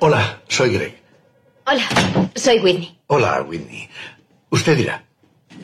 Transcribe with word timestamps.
Hola, 0.00 0.40
soy 0.48 0.74
Greg. 0.74 0.94
Hola, 1.66 1.82
soy 2.34 2.60
Whitney. 2.60 2.98
Hola, 3.08 3.42
Whitney. 3.42 3.88
Usted 4.50 4.76
dirá. 4.76 5.04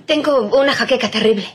Tengo 0.06 0.40
una 0.58 0.74
jaqueca 0.74 1.10
terrible. 1.10 1.46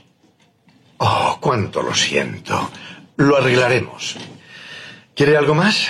Oh, 0.97 1.37
cuánto 1.39 1.81
lo 1.81 1.93
siento. 1.93 2.69
Lo 3.17 3.37
arreglaremos. 3.37 4.15
¿Quiere 5.15 5.37
algo 5.37 5.53
más? 5.53 5.87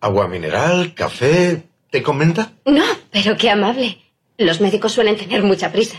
¿Agua 0.00 0.28
mineral? 0.28 0.94
¿Café? 0.94 1.62
¿Te 1.90 2.02
comenta? 2.02 2.52
No, 2.66 2.84
pero 3.10 3.36
qué 3.36 3.50
amable. 3.50 3.98
Los 4.38 4.60
médicos 4.60 4.92
suelen 4.92 5.16
tener 5.16 5.42
mucha 5.42 5.72
prisa. 5.72 5.96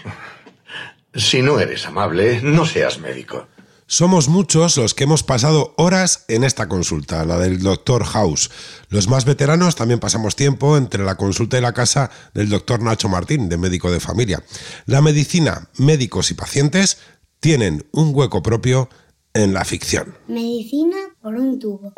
Si 1.16 1.42
no 1.42 1.60
eres 1.60 1.86
amable, 1.88 2.40
no 2.44 2.66
seas 2.66 3.00
médico. 3.00 3.48
Somos 3.90 4.28
muchos 4.28 4.76
los 4.76 4.94
que 4.94 5.06
hemos 5.06 5.24
pasado 5.24 5.74
horas 5.78 6.26
en 6.28 6.44
esta 6.44 6.68
consulta, 6.68 7.24
la 7.24 7.40
del 7.40 7.60
doctor 7.60 8.04
House. 8.04 8.52
Los 8.90 9.08
más 9.08 9.24
veteranos 9.24 9.78
también 9.78 10.02
pasamos 10.02 10.36
tiempo 10.36 10.76
entre 10.76 11.06
la 11.06 11.16
consulta 11.16 11.58
y 11.58 11.62
la 11.62 11.72
casa 11.72 12.12
del 12.34 12.50
doctor 12.50 12.82
Nacho 12.82 13.08
Martín, 13.08 13.48
de 13.48 13.56
médico 13.58 13.90
de 13.90 14.02
familia. 14.02 14.44
La 14.88 15.02
medicina, 15.02 15.70
médicos 15.78 16.32
y 16.32 16.34
pacientes 16.34 16.98
tienen 17.40 17.88
un 17.94 18.14
hueco 18.14 18.44
propio 18.44 18.90
en 19.34 19.54
la 19.54 19.64
ficción. 19.64 20.18
Medicina 20.28 20.98
por 21.22 21.36
un 21.36 21.58
tubo. 21.58 21.94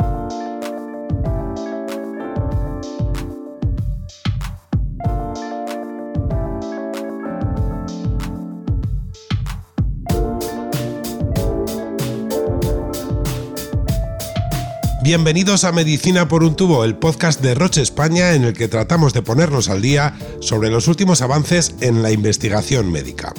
Bienvenidos 15.09 15.63
a 15.63 15.71
Medicina 15.71 16.27
por 16.27 16.43
un 16.43 16.55
tubo, 16.55 16.85
el 16.85 16.95
podcast 16.95 17.41
de 17.41 17.55
Roche 17.55 17.81
España 17.81 18.35
en 18.35 18.43
el 18.43 18.53
que 18.53 18.67
tratamos 18.67 19.11
de 19.11 19.23
ponernos 19.23 19.67
al 19.67 19.81
día 19.81 20.15
sobre 20.39 20.69
los 20.69 20.87
últimos 20.87 21.23
avances 21.23 21.73
en 21.81 22.03
la 22.03 22.11
investigación 22.11 22.91
médica. 22.91 23.33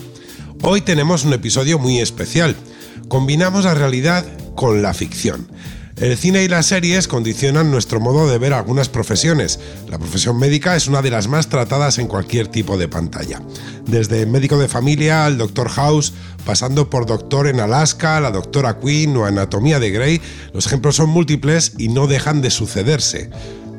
Hoy 0.63 0.81
tenemos 0.81 1.25
un 1.25 1.33
episodio 1.33 1.79
muy 1.79 2.01
especial. 2.01 2.57
Combinamos 3.07 3.67
la 3.67 3.75
realidad 3.75 4.27
con 4.57 4.83
la 4.83 4.93
ficción. 4.95 5.47
El 6.01 6.17
cine 6.17 6.43
y 6.43 6.49
las 6.49 6.65
series 6.65 7.07
condicionan 7.09 7.71
nuestro 7.71 8.01
modo 8.01 8.27
de 8.27 8.39
ver 8.39 8.55
algunas 8.55 8.89
profesiones. 8.89 9.61
La 9.87 9.99
profesión 9.99 10.39
médica 10.39 10.75
es 10.75 10.87
una 10.87 11.03
de 11.03 11.11
las 11.11 11.29
más 11.29 11.51
tratadas 11.51 11.99
en 11.99 12.07
cualquier 12.07 12.49
tipo 12.49 12.79
de 12.79 12.89
pantalla. 12.89 13.43
Desde 13.87 14.25
médico 14.25 14.57
de 14.57 14.67
familia 14.67 15.27
al 15.27 15.37
Doctor 15.37 15.69
House, 15.69 16.15
pasando 16.47 16.89
por 16.89 17.05
Doctor 17.05 17.49
en 17.49 17.61
Alaska, 17.61 18.19
la 18.19 18.31
Doctora 18.31 18.81
Queen 18.81 19.15
o 19.19 19.27
Anatomía 19.27 19.79
de 19.79 19.91
Grey, 19.91 20.23
los 20.55 20.67
ejemplos 20.67 20.97
son 20.97 21.11
múltiples 21.11 21.75
y 21.77 21.89
no 21.89 22.07
dejan 22.07 22.41
de 22.41 22.51
sucederse. 22.51 23.29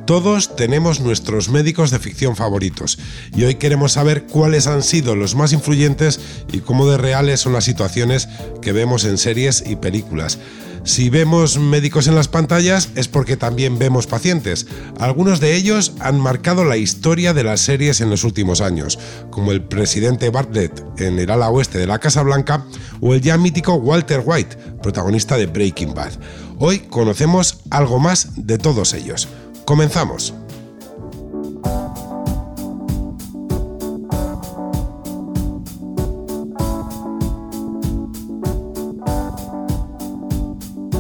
Todos 0.06 0.56
tenemos 0.56 1.00
nuestros 1.00 1.50
médicos 1.50 1.90
de 1.90 1.98
ficción 1.98 2.36
favoritos 2.36 3.00
y 3.36 3.46
hoy 3.46 3.56
queremos 3.56 3.94
saber 3.94 4.26
cuáles 4.28 4.68
han 4.68 4.84
sido 4.84 5.16
los 5.16 5.34
más 5.34 5.54
influyentes 5.54 6.20
y 6.52 6.60
cómo 6.60 6.88
de 6.88 6.98
reales 6.98 7.40
son 7.40 7.54
las 7.54 7.64
situaciones 7.64 8.28
que 8.62 8.74
vemos 8.74 9.06
en 9.06 9.18
series 9.18 9.64
y 9.66 9.76
películas. 9.76 10.38
Si 10.84 11.12
vemos 11.12 11.60
médicos 11.60 12.08
en 12.08 12.16
las 12.16 12.28
pantallas 12.28 12.90
es 12.96 13.08
porque 13.08 13.38
también 13.38 13.78
vemos 13.78 14.08
pacientes. 14.08 14.66
Algunos 15.00 15.40
de 15.40 15.56
ellos 15.56 15.94
han 16.00 16.20
marcado 16.20 16.66
la 16.66 16.78
historia 16.78 17.34
de 17.34 17.44
las 17.44 17.62
series 17.62 18.02
en 18.02 18.10
los 18.10 18.24
últimos 18.24 18.62
años, 18.62 18.98
como 19.30 19.52
el 19.52 19.64
presidente 19.64 20.30
Bartlett 20.30 20.84
en 20.98 21.20
el 21.20 21.30
ala 21.30 21.50
oeste 21.50 21.78
de 21.78 21.88
la 21.88 22.00
Casa 22.00 22.24
Blanca 22.24 22.66
o 23.00 23.14
el 23.14 23.22
ya 23.22 23.38
mítico 23.38 23.76
Walter 23.76 24.24
White, 24.26 24.58
protagonista 24.82 25.38
de 25.38 25.46
Breaking 25.46 25.94
Bad. 25.94 26.14
Hoy 26.58 26.80
conocemos 26.80 27.60
algo 27.70 28.00
más 28.00 28.30
de 28.36 28.58
todos 28.58 28.94
ellos. 28.94 29.28
Comenzamos. 29.66 30.34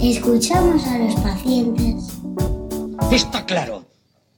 Escuchamos 0.01 0.84
a 0.88 0.97
los 0.97 1.13
pacientes. 1.17 2.06
Está 3.12 3.45
claro 3.45 3.88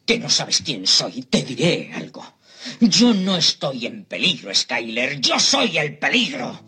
que 0.06 0.20
no 0.20 0.30
sabes 0.30 0.62
quién 0.62 0.86
soy. 0.86 1.22
Te 1.24 1.42
diré 1.42 1.94
algo. 1.96 2.22
Yo 2.82 3.14
no 3.14 3.38
estoy 3.38 3.86
en 3.86 4.04
peligro, 4.04 4.54
Skyler. 4.54 5.22
Yo 5.22 5.40
soy 5.40 5.78
el 5.78 5.98
peligro. 5.98 6.60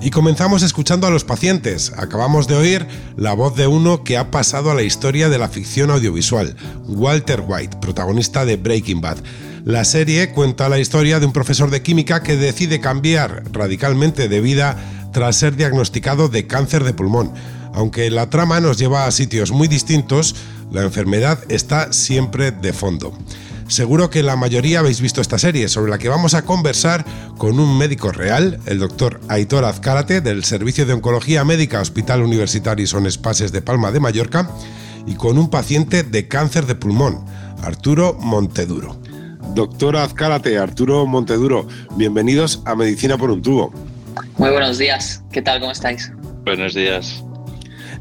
Y 0.00 0.10
comenzamos 0.10 0.62
escuchando 0.62 1.08
a 1.08 1.10
los 1.10 1.24
pacientes. 1.24 1.92
Acabamos 1.96 2.46
de 2.46 2.54
oír 2.54 2.86
la 3.16 3.32
voz 3.32 3.56
de 3.56 3.66
uno 3.66 4.04
que 4.04 4.16
ha 4.16 4.30
pasado 4.30 4.70
a 4.70 4.74
la 4.74 4.84
historia 4.84 5.28
de 5.28 5.38
la 5.38 5.48
ficción 5.48 5.90
audiovisual, 5.90 6.56
Walter 6.86 7.42
White, 7.44 7.78
protagonista 7.80 8.44
de 8.44 8.56
Breaking 8.56 9.00
Bad. 9.00 9.18
La 9.64 9.84
serie 9.84 10.30
cuenta 10.30 10.68
la 10.68 10.78
historia 10.78 11.18
de 11.18 11.26
un 11.26 11.32
profesor 11.32 11.70
de 11.70 11.82
química 11.82 12.22
que 12.22 12.36
decide 12.36 12.80
cambiar 12.80 13.42
radicalmente 13.50 14.28
de 14.28 14.40
vida 14.40 14.93
tras 15.14 15.36
ser 15.36 15.56
diagnosticado 15.56 16.28
de 16.28 16.46
cáncer 16.46 16.84
de 16.84 16.92
pulmón. 16.92 17.32
Aunque 17.72 18.10
la 18.10 18.28
trama 18.28 18.60
nos 18.60 18.78
lleva 18.78 19.06
a 19.06 19.12
sitios 19.12 19.52
muy 19.52 19.68
distintos, 19.68 20.34
la 20.70 20.82
enfermedad 20.82 21.38
está 21.48 21.92
siempre 21.92 22.50
de 22.50 22.72
fondo. 22.72 23.16
Seguro 23.68 24.10
que 24.10 24.24
la 24.24 24.36
mayoría 24.36 24.80
habéis 24.80 25.00
visto 25.00 25.20
esta 25.20 25.38
serie, 25.38 25.68
sobre 25.68 25.90
la 25.90 25.98
que 25.98 26.08
vamos 26.08 26.34
a 26.34 26.44
conversar 26.44 27.04
con 27.38 27.58
un 27.60 27.78
médico 27.78 28.10
real, 28.12 28.58
el 28.66 28.80
doctor 28.80 29.20
Aitor 29.28 29.64
Azcárate, 29.64 30.20
del 30.20 30.44
Servicio 30.44 30.84
de 30.84 30.92
Oncología 30.92 31.44
Médica 31.44 31.80
Hospital 31.80 32.22
Universitario 32.22 32.86
Son 32.86 33.06
Espases 33.06 33.52
de 33.52 33.62
Palma 33.62 33.92
de 33.92 34.00
Mallorca, 34.00 34.50
y 35.06 35.14
con 35.14 35.38
un 35.38 35.48
paciente 35.48 36.02
de 36.02 36.28
cáncer 36.28 36.66
de 36.66 36.74
pulmón, 36.74 37.24
Arturo 37.62 38.18
Monteduro. 38.20 38.98
Doctor 39.54 39.96
Azcárate, 39.96 40.58
Arturo 40.58 41.06
Monteduro, 41.06 41.68
bienvenidos 41.96 42.62
a 42.64 42.74
Medicina 42.74 43.16
por 43.16 43.30
un 43.30 43.40
tubo. 43.40 43.72
Muy 44.38 44.50
buenos 44.50 44.78
días, 44.78 45.22
¿qué 45.32 45.42
tal? 45.42 45.60
¿Cómo 45.60 45.72
estáis? 45.72 46.12
Buenos 46.44 46.74
días. 46.74 47.24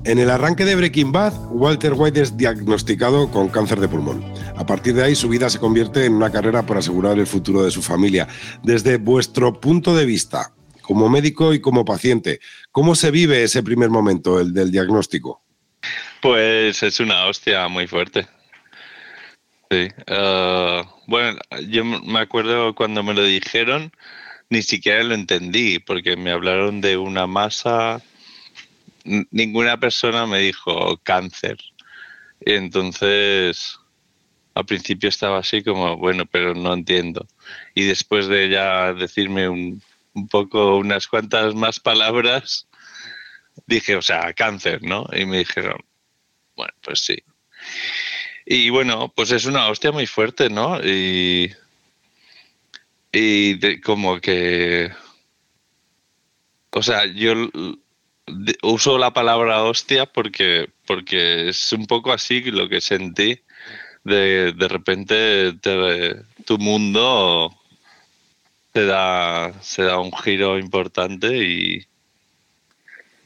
En 0.05 0.19
el 0.19 0.29
arranque 0.29 0.65
de 0.65 0.75
Breaking 0.75 1.11
Bad, 1.13 1.33
Walter 1.51 1.93
White 1.95 2.21
es 2.21 2.35
diagnosticado 2.35 3.31
con 3.31 3.47
cáncer 3.47 3.79
de 3.79 3.87
pulmón. 3.87 4.23
A 4.57 4.65
partir 4.65 4.93
de 4.95 5.03
ahí, 5.03 5.15
su 5.15 5.29
vida 5.29 5.49
se 5.49 5.59
convierte 5.59 6.05
en 6.05 6.13
una 6.13 6.29
carrera 6.31 6.65
por 6.65 6.77
asegurar 6.77 7.17
el 7.19 7.27
futuro 7.27 7.63
de 7.63 7.71
su 7.71 7.81
familia. 7.81 8.27
Desde 8.63 8.97
vuestro 8.97 9.61
punto 9.61 9.95
de 9.95 10.05
vista, 10.05 10.51
como 10.81 11.07
médico 11.07 11.53
y 11.53 11.61
como 11.61 11.85
paciente, 11.85 12.41
¿cómo 12.71 12.95
se 12.95 13.11
vive 13.11 13.43
ese 13.43 13.63
primer 13.63 13.89
momento, 13.89 14.41
el 14.41 14.53
del 14.53 14.71
diagnóstico? 14.71 15.41
Pues 16.21 16.83
es 16.83 16.99
una 16.99 17.25
hostia 17.25 17.67
muy 17.69 17.87
fuerte. 17.87 18.27
Sí. 19.71 19.87
Uh, 20.07 20.83
bueno, 21.07 21.39
yo 21.69 21.85
me 21.85 22.19
acuerdo 22.19 22.75
cuando 22.75 23.03
me 23.03 23.13
lo 23.13 23.23
dijeron, 23.23 23.91
ni 24.49 24.61
siquiera 24.61 25.03
lo 25.03 25.15
entendí, 25.15 25.79
porque 25.79 26.15
me 26.15 26.31
hablaron 26.31 26.81
de 26.81 26.97
una 26.97 27.27
masa 27.27 28.01
ninguna 29.03 29.79
persona 29.79 30.25
me 30.25 30.39
dijo 30.39 30.97
cáncer. 31.03 31.57
Entonces, 32.41 33.79
al 34.53 34.65
principio 34.65 35.09
estaba 35.09 35.39
así 35.39 35.63
como, 35.63 35.97
bueno, 35.97 36.25
pero 36.25 36.53
no 36.53 36.73
entiendo. 36.73 37.27
Y 37.73 37.83
después 37.83 38.27
de 38.27 38.49
ya 38.49 38.93
decirme 38.93 39.49
un, 39.49 39.81
un 40.13 40.27
poco, 40.27 40.77
unas 40.77 41.07
cuantas 41.07 41.55
más 41.55 41.79
palabras, 41.79 42.67
dije, 43.67 43.95
o 43.95 44.01
sea, 44.01 44.33
cáncer, 44.33 44.83
¿no? 44.83 45.07
Y 45.13 45.25
me 45.25 45.39
dijeron, 45.39 45.77
bueno, 46.55 46.73
pues 46.81 46.99
sí. 47.01 47.17
Y 48.45 48.69
bueno, 48.69 49.11
pues 49.15 49.31
es 49.31 49.45
una 49.45 49.67
hostia 49.67 49.91
muy 49.91 50.05
fuerte, 50.05 50.49
¿no? 50.49 50.79
Y, 50.83 51.53
y 53.13 53.53
de, 53.59 53.79
como 53.79 54.19
que, 54.19 54.91
o 56.71 56.81
sea, 56.81 57.05
yo 57.05 57.33
uso 58.63 58.97
la 58.97 59.13
palabra 59.13 59.63
hostia 59.63 60.07
porque, 60.07 60.69
porque 60.87 61.49
es 61.49 61.71
un 61.73 61.85
poco 61.85 62.11
así 62.11 62.41
lo 62.51 62.67
que 62.67 62.81
sentí. 62.81 63.39
De, 64.03 64.51
de 64.51 64.67
repente 64.67 65.53
tu 66.43 66.57
mundo 66.57 67.57
te 68.73 68.85
da, 68.85 69.53
se 69.61 69.83
da 69.83 69.99
un 69.99 70.11
giro 70.11 70.59
importante 70.59 71.37
y, 71.37 71.87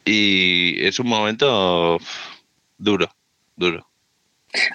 y 0.05 0.85
es 0.85 0.99
un 0.99 1.07
momento 1.07 1.97
duro, 2.77 3.09
duro. 3.55 3.86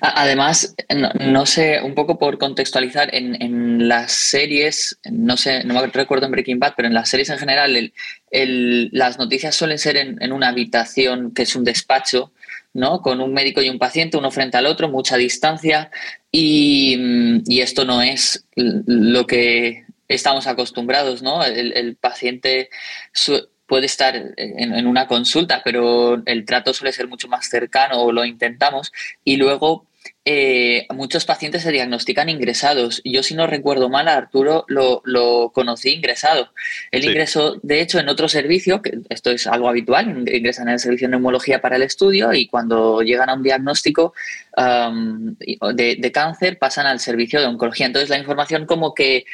Además, 0.00 0.74
no, 1.20 1.46
sé, 1.46 1.80
un 1.82 1.94
poco 1.94 2.18
por 2.18 2.38
contextualizar, 2.38 3.14
en, 3.14 3.40
en, 3.42 3.88
las 3.88 4.12
series, 4.12 4.98
no 5.10 5.36
sé, 5.36 5.64
no 5.64 5.74
me 5.74 5.86
recuerdo 5.86 6.26
en 6.26 6.32
Breaking 6.32 6.58
Bad, 6.58 6.74
pero 6.76 6.88
en 6.88 6.94
las 6.94 7.08
series 7.08 7.30
en 7.30 7.38
general, 7.38 7.76
el, 7.76 7.92
el, 8.30 8.88
las 8.92 9.18
noticias 9.18 9.54
suelen 9.54 9.78
ser 9.78 9.96
en, 9.96 10.22
en, 10.22 10.32
una 10.32 10.48
habitación 10.48 11.32
que 11.32 11.42
es 11.42 11.56
un 11.56 11.64
despacho, 11.64 12.32
¿no? 12.72 13.02
Con 13.02 13.20
un 13.20 13.32
médico 13.32 13.60
y 13.62 13.68
un 13.68 13.78
paciente, 13.78 14.16
uno 14.16 14.30
frente 14.30 14.56
al 14.56 14.66
otro, 14.66 14.88
mucha 14.88 15.16
distancia, 15.16 15.90
y, 16.30 17.42
y 17.46 17.60
esto 17.60 17.84
no 17.84 18.02
es 18.02 18.46
lo 18.56 19.26
que 19.26 19.84
estamos 20.08 20.46
acostumbrados, 20.46 21.22
¿no? 21.22 21.44
El, 21.44 21.72
el 21.72 21.96
paciente 21.96 22.70
su, 23.12 23.48
puede 23.72 23.86
estar 23.86 24.14
en, 24.14 24.74
en, 24.74 24.86
una 24.86 25.06
consulta, 25.06 25.62
pero 25.64 26.22
el 26.26 26.44
trato 26.44 26.74
suele 26.74 26.92
ser 26.92 27.08
mucho 27.08 27.26
más 27.26 27.48
cercano 27.48 28.02
o 28.02 28.12
lo 28.12 28.22
intentamos. 28.22 28.92
Y 29.24 29.38
luego 29.38 29.86
eh, 30.26 30.86
muchos 30.94 31.24
pacientes 31.24 31.62
se 31.62 31.72
diagnostican 31.72 32.28
ingresados. 32.28 33.00
Yo, 33.02 33.22
si 33.22 33.34
no 33.34 33.46
recuerdo 33.46 33.88
mal, 33.88 34.08
a 34.08 34.16
Arturo 34.18 34.66
lo, 34.68 35.50
conocí 35.54 35.88
ingresado. 35.88 36.50
Él 36.90 37.06
ingresó, 37.06 37.58
de 37.62 37.80
hecho, 37.80 37.98
en 37.98 38.10
otro 38.10 38.28
servicio, 38.28 38.82
que 38.82 38.98
esto 39.08 39.30
es 39.30 39.46
algo 39.46 39.70
habitual, 39.70 40.28
ingresan 40.28 40.68
en 40.68 40.74
el 40.74 40.78
servicio 40.78 41.08
de 41.08 41.12
neumología 41.12 41.62
para 41.62 41.76
el 41.76 41.82
estudio 41.82 42.34
y 42.34 42.48
cuando 42.48 43.00
llegan 43.00 43.30
a 43.30 43.34
un 43.34 43.42
diagnóstico 43.42 44.12
de, 44.54 45.96
de 45.98 46.12
cáncer 46.12 46.58
pasan 46.58 46.84
al 46.84 47.00
servicio 47.00 47.40
de 47.40 47.46
oncología. 47.46 47.86
Entonces, 47.86 48.10
la 48.10 48.18
información 48.18 48.66
como 48.66 48.94
que 48.94 49.24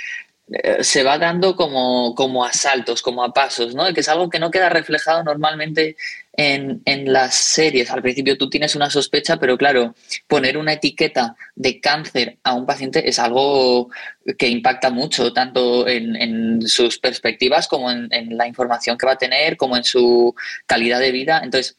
eh, 0.51 0.83
se 0.83 1.03
va 1.03 1.19
dando 1.19 1.55
como, 1.57 2.15
como 2.15 2.45
a 2.45 2.53
saltos, 2.53 3.03
como 3.03 3.23
a 3.23 3.33
pasos, 3.33 3.75
¿no? 3.75 3.93
Que 3.93 4.01
es 4.01 4.09
algo 4.09 4.31
que 4.31 4.39
no 4.39 4.51
queda 4.51 4.69
reflejado 4.69 5.23
normalmente 5.23 5.97
en, 6.33 6.83
las 7.13 7.35
series. 7.35 7.91
Al 7.91 8.03
principio 8.03 8.39
tú 8.39 8.49
tienes 8.49 8.75
una 8.77 8.89
sospecha, 8.89 9.39
pero 9.39 9.59
claro, 9.59 9.95
poner 10.27 10.57
una 10.57 10.75
etiqueta 10.75 11.37
de 11.55 11.81
cáncer 11.81 12.39
a 12.45 12.55
un 12.55 12.65
paciente 12.65 13.09
es 13.09 13.19
algo 13.19 13.91
que 14.39 14.49
impacta 14.49 14.91
mucho, 14.91 15.33
tanto 15.33 15.89
en, 15.89 16.63
sus 16.67 16.99
perspectivas 16.99 17.67
como 17.69 17.91
en, 17.91 18.09
en, 18.13 18.37
la 18.37 18.47
información 18.47 18.97
que 18.97 19.07
va 19.07 19.13
a 19.13 19.19
tener, 19.19 19.57
como 19.57 19.77
en 19.77 19.85
su 19.85 20.35
calidad 20.67 21.01
de 21.01 21.13
vida. 21.13 21.41
Entonces, 21.43 21.78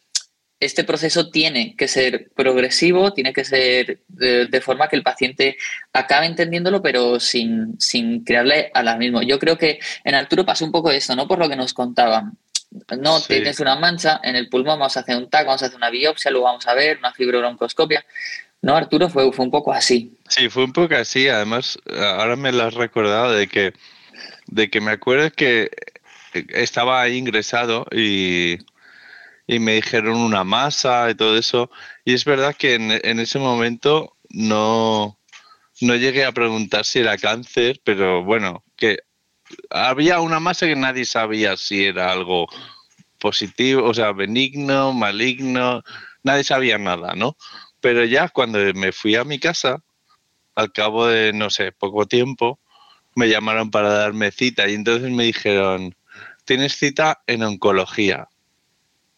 este 0.60 0.84
proceso 0.84 1.30
tiene 1.30 1.76
que 1.78 1.88
ser 1.88 2.30
progresivo, 2.36 3.14
tiene 3.14 3.32
que 3.32 3.46
ser 3.46 4.00
de, 4.08 4.62
forma 4.62 4.90
que 4.90 4.98
el 4.98 5.04
paciente 5.04 5.58
acabe 5.94 6.26
entendiéndolo, 6.26 6.82
pero 6.82 7.20
sin, 7.20 7.80
sin 7.80 8.24
crearle 8.26 8.72
mismo. 8.98 9.22
Yo 9.22 9.40
creo 9.40 9.58
que 9.58 9.80
en 10.04 10.16
Arturo 10.16 10.46
pasó 10.46 10.66
un 10.66 10.72
poco 10.72 10.92
esto, 10.92 11.16
¿no? 11.16 11.28
Por 11.28 11.40
lo 11.40 11.48
que 11.48 11.56
nos 11.56 11.74
contaban. 11.74 12.38
No, 13.00 13.22
tienes 13.22 13.60
una 13.62 13.78
mancha 13.78 14.20
en 14.22 14.36
el 14.36 14.50
pulmón, 14.50 14.80
vamos 14.80 14.98
a 14.98 15.00
hacer 15.00 15.16
un 15.16 15.30
TAC, 15.30 15.46
vamos 15.46 15.64
a 15.64 15.66
hacer 15.68 15.78
una 15.78 15.90
biopsia, 15.90 16.30
luego 16.30 16.46
vamos 16.46 16.68
a 16.68 16.74
ver 16.74 16.98
una 17.00 17.14
fibrobroncoscopia. 17.14 18.06
No, 18.62 18.76
Arturo, 18.76 19.10
fue, 19.10 19.32
fue 19.32 19.46
un 19.46 19.52
poco 19.52 19.72
así. 19.72 20.18
Sí, 20.28 20.50
fue 20.50 20.66
un 20.66 20.74
poco 20.74 20.94
así. 20.96 21.30
Además, 21.30 21.80
ahora 21.98 22.36
me 22.36 22.52
lo 22.52 22.64
has 22.64 22.74
recordado 22.74 23.32
de 23.34 23.48
que, 23.48 23.74
de 24.48 24.70
que 24.70 24.82
me 24.82 24.92
acuerdo 24.92 25.32
que 25.32 25.72
estaba 26.50 27.02
ahí 27.02 27.18
ingresado 27.18 27.88
y 27.92 28.58
y 29.50 29.58
me 29.58 29.74
dijeron 29.74 30.18
una 30.18 30.44
masa 30.44 31.10
y 31.10 31.16
todo 31.16 31.36
eso. 31.36 31.72
Y 32.06 32.14
es 32.14 32.24
verdad 32.24 32.56
que 32.56 32.76
en, 32.76 33.20
ese 33.20 33.40
momento 33.40 34.16
no, 34.30 35.18
no 35.82 35.96
llegué 35.96 36.24
a 36.24 36.32
preguntar 36.32 36.86
si 36.86 37.00
era 37.00 37.18
cáncer, 37.18 37.82
pero 37.84 38.24
bueno, 38.24 38.64
que 38.76 39.00
había 39.72 40.20
una 40.20 40.40
masa 40.40 40.68
que 40.68 40.76
nadie 40.76 41.04
sabía 41.04 41.58
si 41.58 41.84
era 41.86 42.12
algo 42.12 42.48
positivo, 43.18 43.86
o 43.86 43.94
sea, 43.96 44.12
benigno, 44.12 44.94
maligno, 44.94 45.82
nadie 46.22 46.44
sabía 46.44 46.78
nada, 46.78 47.16
¿no? 47.16 47.36
Pero 47.82 48.06
ya 48.06 48.30
cuando 48.30 48.60
me 48.76 48.92
fui 48.92 49.16
a 49.16 49.24
mi 49.24 49.40
casa, 49.40 49.82
al 50.54 50.72
cabo 50.72 51.08
de, 51.08 51.34
no 51.34 51.50
sé, 51.50 51.72
poco 51.72 52.06
tiempo, 52.06 52.60
me 53.16 53.28
llamaron 53.28 53.72
para 53.72 53.90
darme 53.90 54.30
cita 54.30 54.68
y 54.70 54.76
entonces 54.76 55.10
me 55.10 55.24
dijeron, 55.24 55.96
tienes 56.46 56.78
cita 56.78 57.24
en 57.26 57.42
oncología. 57.42 58.30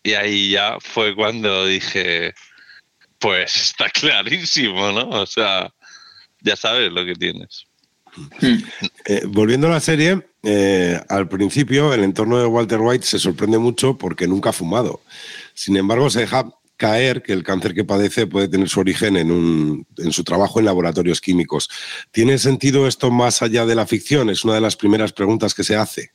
Y 0.03 0.13
ahí 0.13 0.51
ya 0.51 0.77
fue 0.79 1.15
cuando 1.15 1.65
dije, 1.65 2.33
pues 3.19 3.55
está 3.55 3.89
clarísimo, 3.89 4.91
¿no? 4.91 5.09
O 5.09 5.25
sea, 5.25 5.71
ya 6.41 6.55
sabes 6.55 6.91
lo 6.91 7.05
que 7.05 7.15
tienes. 7.15 7.67
Eh, 9.05 9.21
volviendo 9.25 9.67
a 9.67 9.71
la 9.71 9.79
serie, 9.79 10.25
eh, 10.43 10.99
al 11.07 11.29
principio 11.29 11.93
el 11.93 12.03
entorno 12.03 12.39
de 12.39 12.45
Walter 12.45 12.79
White 12.79 13.05
se 13.05 13.19
sorprende 13.19 13.57
mucho 13.57 13.97
porque 13.97 14.27
nunca 14.27 14.49
ha 14.49 14.53
fumado. 14.53 15.01
Sin 15.53 15.77
embargo, 15.77 16.09
se 16.09 16.21
deja 16.21 16.49
caer 16.77 17.21
que 17.21 17.31
el 17.31 17.43
cáncer 17.43 17.75
que 17.75 17.83
padece 17.83 18.25
puede 18.25 18.47
tener 18.47 18.67
su 18.67 18.79
origen 18.79 19.15
en, 19.15 19.31
un, 19.31 19.85
en 19.97 20.11
su 20.11 20.23
trabajo 20.23 20.59
en 20.59 20.65
laboratorios 20.65 21.21
químicos. 21.21 21.69
¿Tiene 22.09 22.39
sentido 22.39 22.87
esto 22.87 23.11
más 23.11 23.43
allá 23.43 23.67
de 23.67 23.75
la 23.75 23.85
ficción? 23.85 24.31
Es 24.31 24.43
una 24.43 24.55
de 24.55 24.61
las 24.61 24.75
primeras 24.75 25.13
preguntas 25.13 25.53
que 25.53 25.63
se 25.63 25.75
hace. 25.75 26.11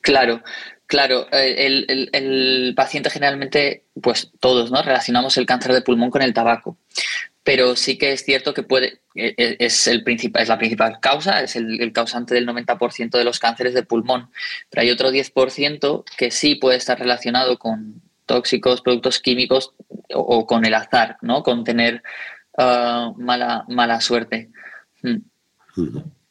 Claro, 0.00 0.40
Claro, 0.88 1.26
eh, 1.32 1.84
el, 2.14 2.72
paciente 2.74 3.10
generalmente, 3.10 3.84
pues 4.02 4.32
todos, 4.40 4.70
¿no? 4.70 4.80
Relacionamos 4.82 5.36
el 5.36 5.44
cáncer 5.44 5.74
de 5.74 5.82
pulmón 5.82 6.08
con 6.08 6.22
el 6.22 6.32
tabaco. 6.32 6.78
Pero 7.44 7.76
sí 7.76 7.98
que 7.98 8.12
es 8.12 8.24
cierto 8.24 8.54
que 8.54 8.62
puede, 8.62 9.02
e, 9.14 9.34
e, 9.36 9.56
es, 9.58 9.86
el 9.86 10.02
principal, 10.02 10.42
es 10.42 10.48
la 10.48 10.56
principal 10.56 10.98
causa, 10.98 11.42
es 11.42 11.56
el, 11.56 11.92
causante 11.92 12.34
del 12.34 12.48
90% 12.48 13.18
de 13.18 13.24
los 13.24 13.38
cánceres 13.38 13.74
de 13.74 13.82
pulmón. 13.82 14.30
Pero 14.70 14.80
hay 14.80 14.90
otro 14.90 15.10
10% 15.10 16.04
que 16.16 16.30
sí 16.30 16.54
puede 16.54 16.78
estar 16.78 16.98
relacionado 16.98 17.58
con 17.58 18.00
tóxicos, 18.24 18.80
productos 18.80 19.20
químicos 19.20 19.74
o, 20.14 20.46
con 20.46 20.64
el 20.64 20.72
azar, 20.72 21.18
¿no? 21.20 21.42
Con 21.42 21.64
tener 21.64 22.02
ah, 22.56 23.12
mala, 23.18 23.66
mala 23.68 24.00
suerte. 24.00 24.48
Hmm. 25.02 25.18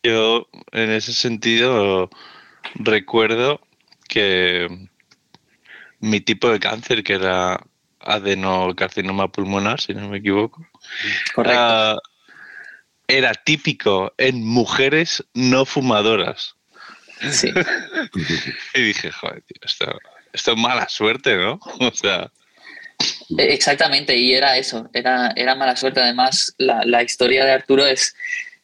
Yo, 0.01 0.48
en 0.71 0.89
ese 0.89 1.13
sentido, 1.13 2.10
recuerdo 2.74 3.62
que 4.07 4.68
mi 6.00 6.21
tipo 6.21 6.50
de 6.50 6.59
cáncer, 6.59 7.04
que 7.04 7.13
era 7.13 7.59
adenocarcinoma 8.00 9.31
pulmonar, 9.31 9.81
si 9.81 9.94
no 9.94 10.09
me 10.09 10.18
equivoco, 10.18 10.65
era 13.07 13.33
típico 13.33 14.13
en 14.18 14.45
mujeres 14.45 15.24
no 15.33 15.65
fumadoras. 15.65 16.56
Sí. 17.31 17.51
y 18.75 18.81
dije, 18.81 19.12
joder, 19.12 19.42
tío, 19.42 19.62
esto, 19.63 20.00
esto, 20.33 20.51
es 20.51 20.57
mala 20.57 20.88
suerte, 20.89 21.36
¿no? 21.36 21.60
O 21.80 21.92
sea. 21.92 22.31
Exactamente, 23.38 24.15
y 24.15 24.33
era 24.33 24.57
eso, 24.57 24.89
era, 24.94 25.31
era 25.36 25.56
mala 25.56 25.75
suerte. 25.75 26.01
Además, 26.01 26.53
la, 26.57 26.83
la 26.83 27.03
historia 27.03 27.45
de 27.45 27.51
Arturo 27.51 27.86
es, 27.86 28.15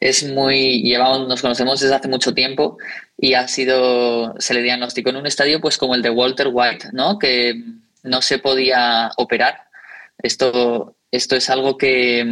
es 0.04 0.22
muy, 0.22 0.82
llevamos, 0.82 1.26
nos 1.26 1.40
conocemos 1.40 1.80
desde 1.80 1.94
hace 1.94 2.08
mucho 2.08 2.34
tiempo 2.34 2.76
y 3.16 3.32
ha 3.32 3.48
sido, 3.48 4.34
se 4.38 4.52
le 4.52 4.60
diagnosticó 4.60 5.08
en 5.08 5.16
un 5.16 5.26
estadio 5.26 5.62
pues 5.62 5.78
como 5.78 5.94
el 5.94 6.02
de 6.02 6.10
Walter 6.10 6.48
White, 6.52 6.88
¿no? 6.92 7.18
Que 7.18 7.64
no 8.02 8.20
se 8.20 8.38
podía 8.38 9.10
operar. 9.16 9.62
Esto, 10.18 10.94
esto 11.10 11.36
es 11.36 11.48
algo 11.48 11.78
que, 11.78 12.22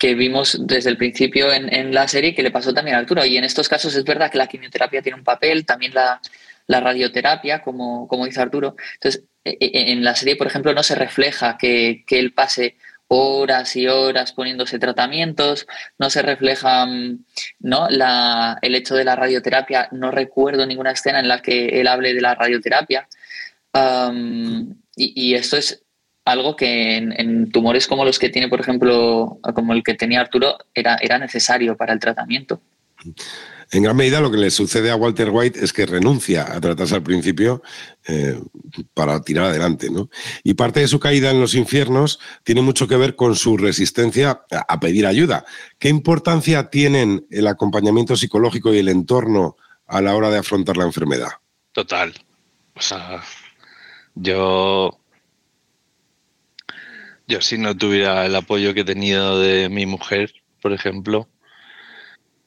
vimos 0.00 0.58
desde 0.66 0.88
el 0.88 0.96
principio 0.96 1.52
en, 1.52 1.92
la 1.92 2.08
serie 2.08 2.34
que 2.34 2.42
le 2.42 2.50
pasó 2.50 2.72
también 2.72 2.96
a 2.96 3.00
Arturo. 3.00 3.22
Y 3.26 3.36
en 3.36 3.44
estos 3.44 3.68
casos 3.68 3.94
es 3.94 4.04
verdad 4.04 4.30
que 4.30 4.38
la 4.38 4.46
quimioterapia 4.46 5.02
tiene 5.02 5.18
un 5.18 5.24
papel, 5.24 5.66
también 5.66 5.92
la, 5.92 6.20
radioterapia, 6.66 7.60
como, 7.60 8.08
como 8.08 8.24
dice 8.24 8.40
Arturo. 8.40 8.76
Entonces, 8.94 9.24
e, 9.44 9.58
e, 9.60 9.92
en 9.92 10.02
la 10.04 10.14
serie, 10.14 10.36
por 10.36 10.46
ejemplo, 10.46 10.72
no 10.72 10.82
se 10.82 10.94
refleja 10.94 11.58
que, 11.58 12.02
que 12.06 12.18
él 12.18 12.32
pase 12.32 12.76
horas 13.08 13.76
y 13.76 13.86
horas 13.86 14.32
poniéndose 14.32 14.78
tratamientos, 14.78 15.66
no 15.98 16.10
se 16.10 16.22
refleja 16.22 16.86
mm, 16.86 17.24
¿no? 17.60 17.88
La, 17.88 18.58
el 18.62 18.74
hecho 18.74 18.94
de 18.94 19.04
la 19.04 19.16
radioterapia, 19.16 19.88
no 19.92 20.10
recuerdo 20.10 20.66
ninguna 20.66 20.92
escena 20.92 21.20
en 21.20 21.28
la 21.28 21.40
que 21.42 21.80
él 21.80 21.88
hable 21.88 22.14
de 22.14 22.20
la 22.20 22.34
radioterapia. 22.34 23.08
y, 24.96 25.34
esto 25.34 25.56
es 25.56 25.82
algo 26.24 26.56
que 26.56 26.96
en, 26.96 27.50
tumores 27.50 27.86
como 27.86 28.04
los 28.04 28.18
que 28.18 28.30
tiene, 28.30 28.48
por 28.48 28.60
ejemplo, 28.60 29.38
como 29.54 29.72
el 29.72 29.82
que 29.82 29.94
tenía 29.94 30.20
Arturo, 30.20 30.58
era, 30.72 30.96
era 31.00 31.18
necesario 31.18 31.76
para 31.76 31.92
el 31.92 32.00
tratamiento. 32.00 32.60
En 33.70 33.82
gran 33.82 33.96
medida 33.96 34.20
lo 34.20 34.30
que 34.30 34.36
le 34.36 34.50
sucede 34.50 34.90
a 34.90 34.96
Walter 34.96 35.30
White 35.30 35.62
es 35.62 35.72
que 35.72 35.86
renuncia 35.86 36.54
a 36.54 36.60
tratarse 36.60 36.94
al 36.94 37.02
principio 37.02 37.62
eh, 38.06 38.40
para 38.94 39.20
tirar 39.22 39.46
adelante. 39.46 39.90
¿no? 39.90 40.08
Y 40.42 40.54
parte 40.54 40.80
de 40.80 40.88
su 40.88 41.00
caída 41.00 41.30
en 41.30 41.40
los 41.40 41.54
infiernos 41.54 42.20
tiene 42.42 42.62
mucho 42.62 42.86
que 42.88 42.96
ver 42.96 43.16
con 43.16 43.34
su 43.36 43.56
resistencia 43.56 44.44
a 44.50 44.80
pedir 44.80 45.06
ayuda. 45.06 45.44
¿Qué 45.78 45.88
importancia 45.88 46.70
tienen 46.70 47.26
el 47.30 47.46
acompañamiento 47.46 48.16
psicológico 48.16 48.72
y 48.72 48.78
el 48.78 48.88
entorno 48.88 49.56
a 49.86 50.00
la 50.00 50.14
hora 50.14 50.30
de 50.30 50.38
afrontar 50.38 50.76
la 50.76 50.84
enfermedad? 50.84 51.30
Total. 51.72 52.14
O 52.74 52.80
sea, 52.80 53.22
yo 54.14 54.98
yo 57.26 57.40
si 57.40 57.56
no 57.58 57.76
tuviera 57.76 58.26
el 58.26 58.36
apoyo 58.36 58.74
que 58.74 58.80
he 58.80 58.84
tenido 58.84 59.40
de 59.40 59.68
mi 59.68 59.86
mujer, 59.86 60.32
por 60.60 60.72
ejemplo, 60.72 61.28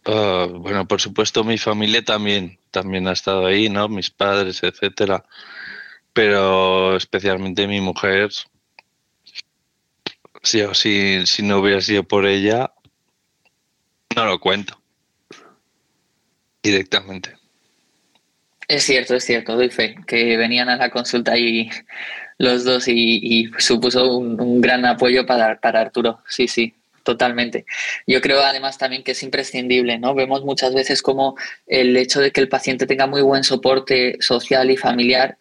Ah, 0.07 0.47
bueno, 0.49 0.87
por 0.87 1.01
supuesto, 1.01 1.43
mi 1.43 1.57
familia 1.57 2.03
también, 2.03 2.57
también 2.71 3.07
ha 3.09 3.11
estado 3.11 3.45
ahí, 3.45 3.67
¿no? 3.69 3.89
Mis 3.89 4.09
padres, 4.09 4.63
etcétera. 4.63 5.25
Pero 6.13 6.95
especialmente 6.95 7.67
mi 7.67 7.81
mujer, 7.81 8.29
si, 10.41 10.63
si, 10.73 11.25
si 11.27 11.43
no 11.43 11.59
hubiera 11.59 11.81
sido 11.81 12.03
por 12.03 12.25
ella, 12.25 12.71
no 14.15 14.25
lo 14.25 14.39
cuento 14.39 14.81
directamente. 16.63 17.35
Es 18.69 18.83
cierto, 18.83 19.15
es 19.15 19.25
cierto, 19.25 19.55
doy 19.55 19.69
fe, 19.69 19.95
que 20.07 20.37
venían 20.37 20.69
a 20.69 20.77
la 20.77 20.89
consulta 20.89 21.37
y 21.37 21.69
los 22.37 22.63
dos 22.63 22.87
y, 22.87 23.49
supuso 23.57 24.17
un, 24.17 24.39
un, 24.39 24.61
gran 24.61 24.85
apoyo 24.85 25.25
para, 25.25 25.59
para 25.59 25.81
Arturo, 25.81 26.21
sí, 26.27 26.47
sí. 26.47 26.76
Totalmente. 27.07 27.65
Yo 28.05 28.19
creo 28.19 28.41
además 28.41 28.77
también 28.77 29.01
que 29.01 29.13
es 29.13 29.23
imprescindible, 29.23 29.97
¿no? 29.97 30.13
Vemos 30.13 30.43
muchas 30.43 30.73
veces 30.73 31.01
como 31.01 31.37
el 31.65 31.95
hecho 31.95 32.19
de 32.19 32.31
que 32.31 32.41
el 32.41 32.49
paciente 32.49 32.85
tenga 32.85 33.07
muy 33.07 33.21
buen 33.21 33.45
soporte 33.45 34.17
social 34.19 34.69
y 34.69 34.75
familiar 34.75 35.37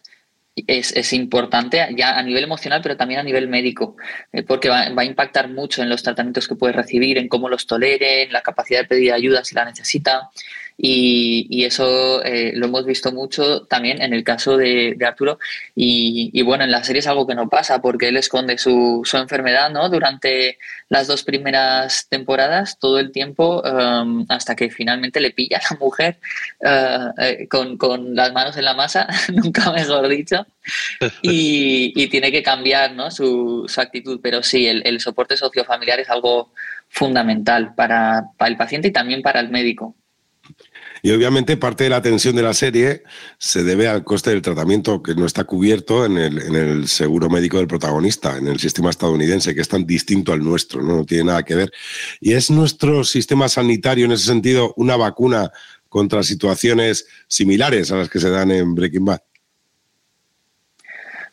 es, 0.55 1.13
importante 1.13 1.85
ya 1.97 2.17
a 2.17 2.23
nivel 2.23 2.45
emocional, 2.45 2.83
pero 2.85 2.97
también 2.97 3.19
a 3.19 3.25
nivel 3.25 3.49
médico, 3.49 3.97
eh, 4.33 4.45
porque 4.45 4.69
va, 4.69 4.83
a 4.83 5.05
impactar 5.05 5.49
mucho 5.49 5.83
en 5.83 5.89
los 5.89 6.05
tratamientos 6.05 6.47
que 6.47 6.55
puede 6.55 6.73
recibir, 6.73 7.19
en 7.19 7.27
cómo 7.27 7.49
los 7.49 7.67
tolere, 7.67 8.23
en 8.23 8.33
la 8.33 8.43
capacidad 8.43 8.83
de 8.83 8.87
pedir 8.87 9.13
ayuda 9.13 9.45
si 9.45 9.57
la 9.57 9.65
necesita. 9.65 10.31
Y, 10.79 11.65
eso 11.65 12.23
eh, 12.23 12.53
lo 12.55 12.67
hemos 12.67 12.85
visto 12.85 13.11
mucho 13.11 13.63
también 13.63 14.03
en 14.03 14.13
el 14.13 14.23
caso 14.25 14.57
de, 14.57 14.97
Arturo. 15.07 15.39
Y, 15.75 16.43
bueno, 16.43 16.65
en 16.65 16.71
la 16.71 16.85
serie 16.85 17.01
es 17.01 17.07
algo 17.07 17.27
que 17.27 17.35
no 17.35 17.49
pasa 17.49 17.81
porque 17.81 18.09
él 18.09 18.17
esconde 18.17 18.59
su, 18.59 19.03
su 19.05 19.17
enfermedad 19.17 19.71
¿no? 19.71 19.89
durante 19.89 20.59
las 20.89 21.07
dos 21.07 21.23
primeras 21.25 22.09
temporadas, 22.09 22.79
todo 22.79 22.99
el 22.99 23.11
tiempo, 23.11 23.63
um, 23.63 24.27
hasta 24.29 24.55
que 24.55 24.71
finalmente 24.71 25.21
le 25.21 25.33
pilla 25.33 25.59
a 25.59 25.75
la 25.75 25.81
mujer 25.81 26.19
uh, 26.61 27.49
con, 27.49 27.77
con, 27.79 28.15
las 28.15 28.33
manos 28.33 28.57
en 28.57 28.65
la 28.65 28.75
masa, 28.75 29.09
nunca 29.33 29.73
mejor 29.73 30.09
dicho, 30.09 30.47
y, 31.23 32.07
tiene 32.09 32.31
que 32.31 32.43
cambiar 32.43 32.93
¿no? 32.93 33.11
su, 33.11 33.67
actitud. 33.77 34.21
Pero 34.23 34.43
sí, 34.43 34.67
el, 34.67 35.01
soporte 35.01 35.37
sociofamiliar 35.37 36.01
es 36.01 36.11
algo 36.11 36.53
fundamental 36.89 37.75
para 37.75 38.31
el 38.47 38.57
paciente 38.57 38.89
y 38.89 38.93
también 38.93 39.23
para 39.23 39.41
el 39.41 39.49
médico. 39.49 39.97
Y 41.07 41.13
obviamente 41.13 41.57
parte 41.57 41.85
de 41.85 41.91
la 41.91 42.03
tensión 42.03 42.35
de 42.35 42.43
la 42.43 42.53
serie 42.53 43.05
se 43.39 43.63
debe 43.63 43.87
al 43.87 44.03
coste 44.03 44.31
del 44.31 44.43
tratamiento 44.43 45.05
que 45.05 45.15
no 45.15 45.25
está 45.25 45.45
cubierto 45.45 46.05
en 46.05 46.19
el, 46.19 46.89
seguro 46.89 47.31
médico 47.31 47.59
del 47.59 47.69
protagonista, 47.69 48.37
en 48.37 48.49
el 48.49 48.59
sistema 48.59 48.91
estadounidense, 48.91 49.55
que 49.55 49.61
es 49.61 49.69
tan 49.69 49.87
distinto 49.87 50.33
al 50.33 50.43
nuestro, 50.43 50.83
¿no? 50.83 50.97
no 50.97 51.05
tiene 51.05 51.23
nada 51.23 51.45
que 51.45 51.55
ver. 51.55 51.71
Y 52.19 52.33
es 52.33 52.51
nuestro 52.51 53.05
sistema 53.05 53.49
sanitario 53.49 54.07
en 54.07 54.11
ese 54.11 54.27
sentido 54.27 54.75
una 54.77 54.97
vacuna 54.97 55.53
contra 55.89 56.25
situaciones 56.25 57.07
similares 57.29 57.93
a 57.93 57.99
las 57.99 58.09
que 58.09 58.19
se 58.19 58.29
dan 58.29 58.51
en 58.51 58.75
Breaking 58.75 59.05
Bad. 59.05 59.21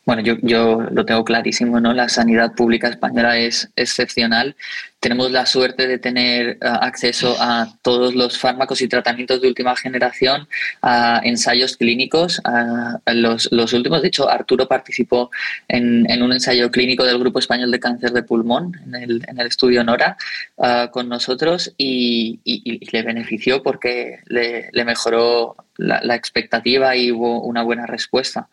Bueno, 0.05 0.21
yo, 0.21 0.35
yo 0.43 0.83
lo 0.91 1.03
tengo 1.03 1.25
clarísimo, 1.25 1.79
¿no? 1.79 1.93
La 1.93 2.09
sanidad 2.09 2.53
pública 2.53 2.89
española 2.89 3.39
es 3.39 3.71
excepcional. 3.75 4.55
Tenemos 5.03 5.31
la 5.31 5.45
suerte 5.45 5.85
de 5.85 5.97
tener 5.97 6.51
eh, 6.51 6.57
acceso 6.61 7.35
a 7.37 7.67
todos 7.81 8.15
los 8.15 8.37
fármacos 8.37 8.81
y 8.81 8.87
tratamientos 8.87 9.41
de 9.41 9.49
última 9.49 9.75
generación, 9.75 10.47
a 10.81 11.19
ensayos 11.25 11.75
clínicos, 11.75 12.39
a, 12.45 13.01
los, 13.13 13.51
los, 13.51 13.73
últimos. 13.73 14.01
De 14.01 14.07
hecho, 14.07 14.29
Arturo 14.29 14.65
participó 14.65 15.29
en, 15.67 16.09
en, 16.09 16.23
un 16.23 16.31
ensayo 16.31 16.71
clínico 16.71 17.03
del 17.03 17.19
Grupo 17.19 17.39
Español 17.39 17.69
de 17.69 17.81
Cáncer 17.81 18.11
de 18.11 18.23
Pulmón, 18.23 18.79
en 18.85 18.95
el, 18.95 19.25
en 19.27 19.41
el 19.41 19.47
estudio 19.47 19.83
NORA, 19.83 20.15
uh, 20.55 20.89
con 20.89 21.09
nosotros 21.09 21.73
y, 21.77 22.39
y, 22.45 22.61
y, 22.63 22.89
le 22.89 23.03
benefició 23.03 23.61
porque 23.61 24.19
le, 24.27 24.69
le 24.71 24.85
mejoró 24.85 25.57
la, 25.75 25.99
la, 26.01 26.15
expectativa 26.15 26.95
y 26.95 27.11
hubo 27.11 27.41
una 27.41 27.61
buena 27.61 27.85
respuesta. 27.85 28.47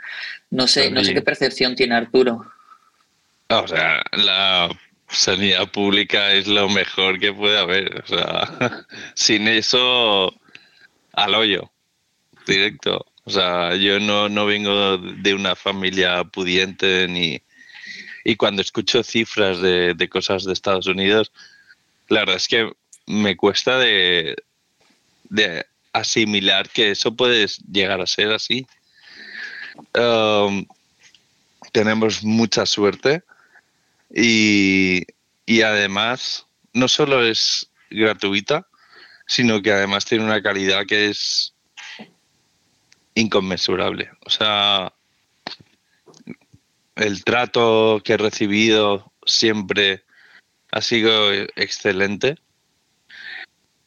No 0.50 0.66
sé, 0.66 0.90
no 0.90 1.04
sé 1.04 1.14
qué 1.14 1.22
percepción 1.22 1.76
tiene 1.76 1.94
Arturo. 1.94 2.44
O 3.50 3.68
sea, 3.68 4.02
la 4.12 4.68
sanidad 5.10 5.70
pública 5.70 6.32
es 6.32 6.46
lo 6.46 6.68
mejor 6.68 7.18
que 7.18 7.32
puede 7.32 7.58
haber. 7.58 8.02
O 8.04 8.06
sea, 8.06 8.86
sin 9.14 9.48
eso, 9.48 10.34
al 11.12 11.34
hoyo, 11.34 11.70
directo. 12.46 13.06
O 13.24 13.30
sea, 13.30 13.74
yo 13.76 14.00
no, 14.00 14.28
no 14.28 14.46
vengo 14.46 14.98
de 14.98 15.34
una 15.34 15.54
familia 15.54 16.24
pudiente 16.24 17.06
ni... 17.08 17.40
Y 18.24 18.36
cuando 18.36 18.60
escucho 18.60 19.02
cifras 19.02 19.60
de, 19.60 19.94
de 19.94 20.08
cosas 20.08 20.44
de 20.44 20.52
Estados 20.52 20.86
Unidos, 20.86 21.32
la 22.08 22.20
verdad 22.20 22.36
es 22.36 22.48
que 22.48 22.70
me 23.06 23.36
cuesta 23.36 23.78
de, 23.78 24.36
de 25.24 25.64
asimilar 25.92 26.68
que 26.68 26.90
eso 26.90 27.14
puede 27.14 27.46
llegar 27.70 28.00
a 28.00 28.06
ser 28.06 28.30
así. 28.32 28.66
Um, 29.94 30.66
tenemos 31.72 32.22
mucha 32.22 32.66
suerte 32.66 33.22
y, 34.12 35.06
además 35.62 36.46
no 36.72 36.88
solo 36.88 37.24
es 37.24 37.70
gratuita, 37.90 38.66
sino 39.26 39.62
que 39.62 39.72
además 39.72 40.04
tiene 40.04 40.24
una 40.24 40.42
calidad 40.42 40.86
que 40.86 41.08
es 41.08 41.54
inconmensurable. 43.14 44.10
O 44.24 44.30
sea, 44.30 44.92
el 46.96 47.24
trato 47.24 48.00
que 48.04 48.14
he 48.14 48.16
recibido 48.16 49.12
siempre 49.24 50.04
ha 50.72 50.80
sido 50.80 51.32
excelente. 51.32 52.36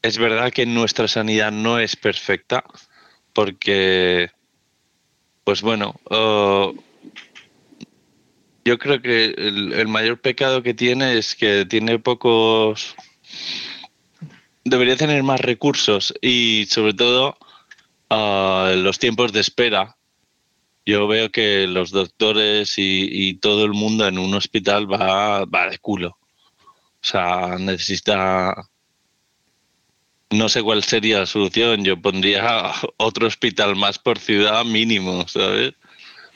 Es 0.01 0.17
verdad 0.17 0.51
que 0.51 0.65
nuestra 0.65 1.07
sanidad 1.07 1.51
no 1.51 1.79
es 1.79 1.95
perfecta 1.95 2.63
porque, 3.33 4.31
pues 5.43 5.61
bueno, 5.61 5.99
yo 8.65 8.77
creo 8.77 9.01
que 9.01 9.25
el, 9.25 9.87
mayor 9.87 10.19
pecado 10.19 10.63
que 10.63 10.73
tiene 10.73 11.17
es 11.17 11.35
que 11.35 11.65
tiene 11.65 11.99
pocos... 11.99 12.95
Debería 14.65 14.95
tener 14.95 15.23
más 15.23 15.41
recursos 15.41 16.13
y 16.21 16.65
sobre 16.69 16.93
todo 16.93 17.37
los 18.09 18.99
tiempos 18.99 19.33
de 19.33 19.41
espera. 19.41 19.97
Yo 20.85 21.07
veo 21.07 21.31
que 21.31 21.67
los 21.67 21.91
doctores 21.91 22.77
y, 22.77 23.07
y, 23.11 23.35
todo 23.35 23.65
el 23.65 23.71
mundo 23.71 24.07
en 24.07 24.17
un 24.17 24.33
hospital 24.33 24.91
va, 24.91 25.45
va 25.45 25.69
de 25.69 25.79
culo. 25.79 26.09
O 26.09 27.05
sea, 27.05 27.57
necesita 27.57 28.69
no 30.33 30.49
sé 30.49 30.61
cuál 30.63 30.83
sería 30.83 31.19
la 31.19 31.25
solución. 31.25 31.83
Yo 31.83 32.01
pondría 32.01 32.71
otro 32.97 33.27
hospital 33.27 33.75
más 33.75 33.99
por 33.99 34.19
ciudad 34.19 34.65
mínimo, 34.65 35.27
¿sabes? 35.27 35.73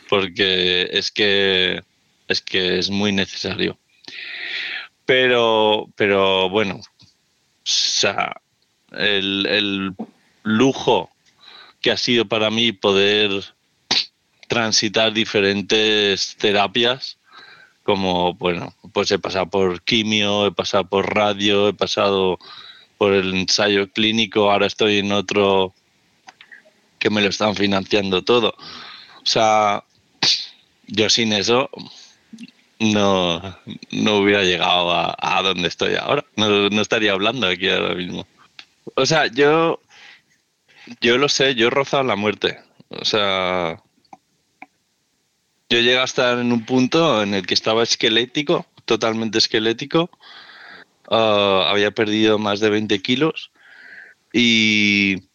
Porque 0.09 0.87
es 0.91 1.11
que 1.11 1.81
es 2.27 2.41
que 2.41 2.79
es 2.79 2.89
muy 2.89 3.11
necesario. 3.11 3.77
Pero, 5.05 5.87
pero 5.95 6.49
bueno, 6.49 6.75
o 6.75 6.83
sea, 7.63 8.41
el, 8.91 9.45
el 9.45 9.95
lujo 10.43 11.09
que 11.81 11.91
ha 11.91 11.97
sido 11.97 12.25
para 12.25 12.49
mí 12.49 12.71
poder 12.71 13.29
transitar 14.47 15.13
diferentes 15.13 16.35
terapias, 16.37 17.17
como, 17.83 18.33
bueno, 18.33 18.75
pues 18.93 19.11
he 19.11 19.19
pasado 19.19 19.49
por 19.49 19.81
quimio, 19.81 20.47
he 20.47 20.51
pasado 20.51 20.85
por 20.89 21.13
radio, 21.13 21.69
he 21.69 21.73
pasado 21.73 22.37
por 22.97 23.13
el 23.13 23.33
ensayo 23.33 23.89
clínico, 23.91 24.51
ahora 24.51 24.67
estoy 24.67 24.97
en 24.97 25.11
otro 25.11 25.73
que 26.99 27.09
me 27.09 27.21
lo 27.21 27.29
están 27.29 27.55
financiando 27.55 28.23
todo. 28.23 28.55
O 29.21 29.25
sea, 29.25 29.83
yo 30.87 31.09
sin 31.09 31.33
eso 31.33 31.69
no, 32.79 33.41
no 33.91 34.17
hubiera 34.17 34.43
llegado 34.43 34.91
a, 34.91 35.15
a 35.17 35.41
donde 35.41 35.67
estoy 35.67 35.95
ahora. 35.95 36.25
No, 36.35 36.69
no, 36.69 36.81
estaría 36.81 37.11
hablando 37.11 37.47
aquí 37.47 37.69
ahora 37.69 37.95
mismo. 37.95 38.27
O 38.95 39.05
sea, 39.05 39.27
yo, 39.27 39.81
yo 41.01 41.17
lo 41.17 41.29
sé, 41.29 41.55
yo 41.55 41.67
he 41.67 41.71
rozado 41.71 42.03
la 42.03 42.15
muerte. 42.15 42.59
O 42.89 43.05
sea, 43.05 43.81
yo 45.69 45.79
llegué 45.79 45.97
a 45.97 46.03
estar 46.03 46.39
en 46.39 46.51
un 46.51 46.65
punto 46.65 47.21
en 47.21 47.33
el 47.33 47.45
que 47.45 47.53
estaba 47.53 47.83
esquelético, 47.83 48.65
totalmente 48.85 49.37
esquelético, 49.37 50.09
Uh, 51.09 51.63
había 51.63 51.91
perdido 51.91 52.37
más 52.37 52.59
de 52.59 52.69
20 52.69 53.01
kilos 53.01 53.51
y 54.33 55.29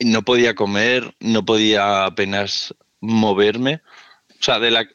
no 0.00 0.22
podía 0.22 0.56
comer, 0.56 1.14
no 1.20 1.44
podía 1.44 2.04
apenas 2.06 2.74
moverme. 3.00 3.80
O 4.40 4.42
sea, 4.42 4.58
de 4.58 4.72
la, 4.72 4.88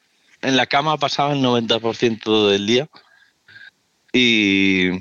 en 0.47 0.55
la 0.55 0.65
cama 0.65 0.97
pasaba 0.97 1.33
el 1.33 1.41
90% 1.41 2.49
del 2.49 2.65
día 2.65 2.89
y, 4.13 4.91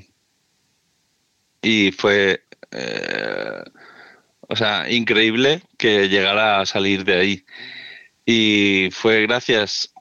y 1.63 1.93
fue, 1.93 2.43
eh, 2.73 3.63
o 4.41 4.57
sea, 4.57 4.91
increíble 4.91 5.63
que 5.79 6.09
llegara 6.09 6.61
a 6.61 6.67
salir 6.67 7.05
de 7.05 7.15
ahí. 7.15 7.45
Y 8.25 8.89
fue 8.91 9.23
gracias 9.23 9.95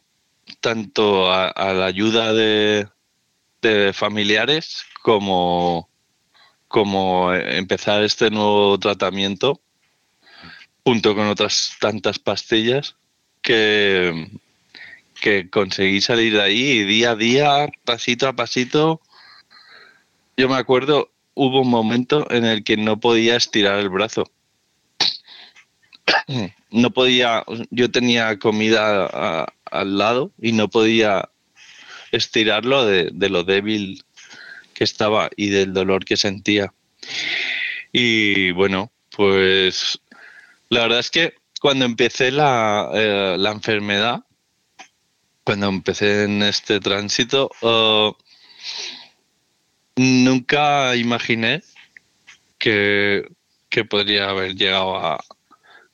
tanto 0.61 1.31
a 1.31 1.73
la 1.73 1.85
ayuda 1.85 2.33
de, 2.33 2.87
familiares 3.93 4.83
como, 5.03 5.89
como 6.67 7.31
empezar 7.33 8.03
este 8.03 8.31
nuevo 8.31 8.79
tratamiento 8.79 9.61
junto 10.83 11.15
con 11.15 11.27
otras 11.27 11.75
tantas 11.79 12.17
pastillas 12.17 12.95
que, 13.43 14.27
que 15.19 15.50
conseguí 15.50 16.01
salir 16.01 16.34
de 16.34 16.41
ahí 16.41 16.84
día 16.84 17.12
a 17.12 17.15
día, 17.15 17.67
pasito 17.84 18.27
a 18.27 18.34
pasito. 18.34 19.01
Yo 20.38 20.50
me 20.50 20.55
acuerdo, 20.55 21.12
hubo 21.34 21.62
un 21.62 21.69
momento 21.69 22.29
en 22.31 22.45
el 22.45 22.63
que 22.63 22.77
no 22.77 23.00
podía 23.00 23.36
estirar 23.36 23.79
el 23.79 23.89
brazo. 23.89 24.29
No 26.72 26.91
podía, 26.91 27.45
yo 27.69 27.89
tenía 27.89 28.38
comida 28.38 29.45
al 29.72 29.98
lado 29.98 30.34
y 30.41 30.51
no 30.51 30.67
podía 30.67 31.29
estirarlo 32.12 32.86
de, 32.86 33.29
lo 33.29 33.45
débil 33.45 34.03
que 34.74 34.84
estaba 34.84 35.29
y 35.38 35.51
del 35.51 35.74
dolor 35.74 36.03
que 36.03 36.17
sentía. 36.17 36.74
Y 37.93 38.51
bueno, 38.51 38.91
pues 39.15 40.01
la 40.67 40.81
verdad 40.81 41.00
es 41.00 41.12
que 41.12 41.36
cuando 41.62 41.86
empecé 41.86 42.29
la, 42.31 42.89
eh, 42.93 43.36
la 43.39 43.53
enfermedad, 43.53 44.25
cuando 45.45 45.67
empecé 45.69 46.23
en 46.23 46.41
este 46.43 46.79
tránsito, 46.81 47.51
uh, 47.61 48.11
nunca 49.95 50.95
imaginé 50.95 51.61
que, 52.57 53.27
que 53.69 53.85
podría 53.85 54.29
haber 54.29 54.55
llegado 54.55 54.97
a, 54.97 55.23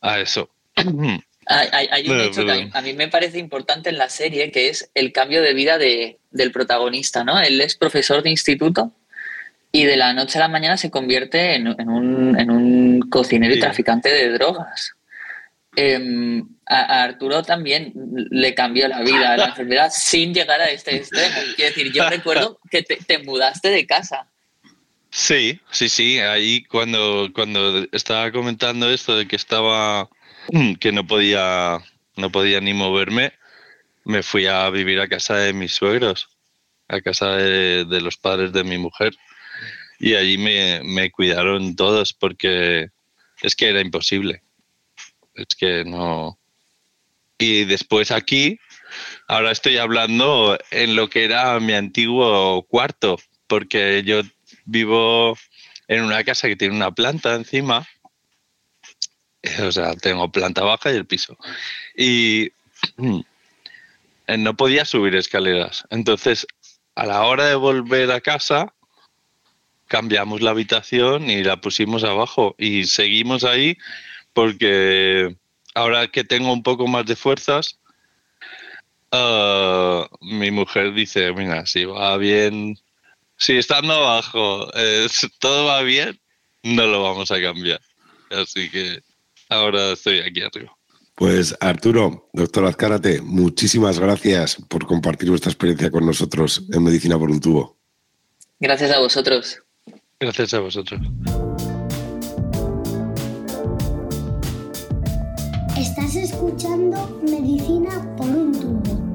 a 0.01 0.19
eso. 0.19 0.49
Hay, 0.75 1.67
hay- 1.71 1.87
hay 1.91 2.09
un 2.09 2.17
No, 2.17 2.23
hecho 2.23 2.45
que 2.45 2.69
a 2.73 2.81
mí, 2.81 2.93
me 2.93 3.07
parece 3.09 3.39
importante 3.39 3.89
en 3.89 3.97
la 3.97 4.09
serie, 4.09 4.51
que 4.51 4.69
es 4.69 4.89
el 4.93 5.11
cambio 5.11 5.41
de 5.41 5.53
vida 5.53 5.77
de- 5.77 6.17
del 6.31 6.51
protagonista, 6.51 7.23
¿no? 7.23 7.39
Él 7.39 7.59
es 7.61 7.75
profesor 7.75 8.23
de 8.23 8.29
instituto 8.29 8.91
y 9.73 9.83
de 9.83 9.97
la 9.97 10.13
noche 10.13 10.37
a 10.37 10.41
la 10.41 10.47
mañana 10.47 10.77
se 10.77 10.89
convierte 10.91 11.55
en, 11.55 11.67
en 11.67 11.89
un, 11.89 12.39
en 12.39 12.51
un 12.51 12.99
cocinero 13.09 13.53
y 13.53 13.59
traficante 13.59 14.09
de 14.09 14.29
drogas. 14.31 14.93
Em, 15.75 16.45
a, 16.65 16.79
a 16.79 17.03
Arturo 17.03 17.43
también 17.43 17.93
le 18.29 18.53
cambió 18.53 18.87
la 18.89 19.01
vida 19.01 19.37
la 19.37 19.45
enfermedad 19.45 19.89
sin 19.95 20.33
llegar 20.33 20.59
a 20.61 20.69
este 20.69 20.97
extremo. 20.97 21.35
Quiero 21.55 21.73
decir, 21.73 21.91
yo 21.93 22.09
recuerdo 22.09 22.59
que 22.69 22.83
te, 22.83 22.97
te 22.97 23.19
mudaste 23.19 23.69
de 23.69 23.85
casa. 23.85 24.27
Sí, 25.11 25.59
sí, 25.71 25.89
sí. 25.89 26.19
Ahí 26.19 26.63
cuando, 26.63 27.29
cuando 27.33 27.85
estaba 27.91 28.31
comentando 28.31 28.89
esto 28.89 29.17
de 29.17 29.27
que 29.27 29.35
estaba 29.35 30.09
que 30.79 30.91
no 30.91 31.05
podía 31.05 31.79
no 32.15 32.31
podía 32.31 32.59
ni 32.59 32.73
moverme, 32.73 33.33
me 34.03 34.23
fui 34.23 34.45
a 34.45 34.69
vivir 34.69 34.99
a 34.99 35.07
casa 35.07 35.35
de 35.37 35.53
mis 35.53 35.73
suegros, 35.73 36.29
a 36.87 37.01
casa 37.01 37.35
de, 37.37 37.85
de 37.85 38.01
los 38.01 38.17
padres 38.17 38.51
de 38.51 38.63
mi 38.63 38.77
mujer. 38.77 39.15
Y 39.99 40.15
allí 40.15 40.37
me, 40.37 40.81
me 40.83 41.11
cuidaron 41.11 41.75
todos 41.75 42.13
porque 42.13 42.89
es 43.41 43.55
que 43.55 43.69
era 43.69 43.81
imposible. 43.81 44.41
Es 45.33 45.55
que 45.57 45.83
no. 45.85 46.37
Y 47.37 47.65
después 47.65 48.11
aquí, 48.11 48.59
ahora 49.27 49.51
estoy 49.51 49.77
hablando 49.77 50.57
en 50.69 50.95
lo 50.95 51.09
que 51.09 51.25
era 51.25 51.59
mi 51.59 51.73
antiguo 51.73 52.63
cuarto, 52.63 53.17
porque 53.47 54.03
yo 54.03 54.21
vivo 54.65 55.37
en 55.87 56.03
una 56.03 56.23
casa 56.23 56.47
que 56.47 56.55
tiene 56.55 56.75
una 56.75 56.91
planta 56.91 57.33
encima. 57.33 57.87
Eh, 59.41 59.63
O 59.63 59.71
sea, 59.71 59.95
tengo 59.95 60.31
planta 60.31 60.63
baja 60.63 60.91
y 60.91 60.95
el 60.97 61.05
piso. 61.05 61.37
Y 61.97 62.51
no 64.37 64.55
podía 64.55 64.85
subir 64.85 65.15
escaleras. 65.15 65.85
Entonces, 65.89 66.45
a 66.95 67.05
la 67.05 67.23
hora 67.23 67.45
de 67.45 67.55
volver 67.55 68.11
a 68.11 68.21
casa, 68.21 68.73
cambiamos 69.87 70.41
la 70.41 70.51
habitación 70.51 71.29
y 71.29 71.43
la 71.43 71.59
pusimos 71.59 72.03
abajo. 72.03 72.55
Y 72.57 72.85
seguimos 72.85 73.43
ahí 73.43 73.77
porque 74.33 75.35
ahora 75.73 76.07
que 76.07 76.23
tengo 76.23 76.51
un 76.51 76.63
poco 76.63 76.87
más 76.87 77.05
de 77.05 77.15
fuerzas, 77.15 77.79
ah, 79.11 80.07
mi 80.21 80.51
mujer 80.51 80.93
dice, 80.93 81.31
mira, 81.33 81.65
si 81.65 81.85
va 81.85 82.17
bien, 82.17 82.77
si 83.37 83.57
estando 83.57 83.93
abajo 83.93 84.69
eh, 84.75 85.07
todo 85.39 85.65
va 85.65 85.81
bien, 85.81 86.19
no 86.63 86.85
lo 86.85 87.03
vamos 87.03 87.31
a 87.31 87.41
cambiar. 87.41 87.81
Así 88.29 88.69
que 88.69 89.01
ahora 89.49 89.93
estoy 89.93 90.19
aquí 90.19 90.41
arriba. 90.41 90.71
Pues 91.15 91.55
Arturo, 91.59 92.29
doctor 92.33 92.65
Azcárate, 92.65 93.21
muchísimas 93.21 93.99
gracias 93.99 94.57
por 94.67 94.87
compartir 94.87 95.29
vuestra 95.29 95.51
experiencia 95.51 95.91
con 95.91 96.05
nosotros 96.05 96.63
en 96.71 96.83
Medicina 96.83 97.19
por 97.19 97.29
un 97.29 97.39
tubo. 97.39 97.77
Gracias 98.59 98.91
a 98.91 98.99
vosotros. 98.99 99.61
Gracias 100.19 100.53
a 100.53 100.59
vosotros. 100.59 101.01
Escuchando 106.41 107.19
Medicina 107.21 108.15
por 108.17 108.25
un 108.25 108.51
tubo. 108.51 109.13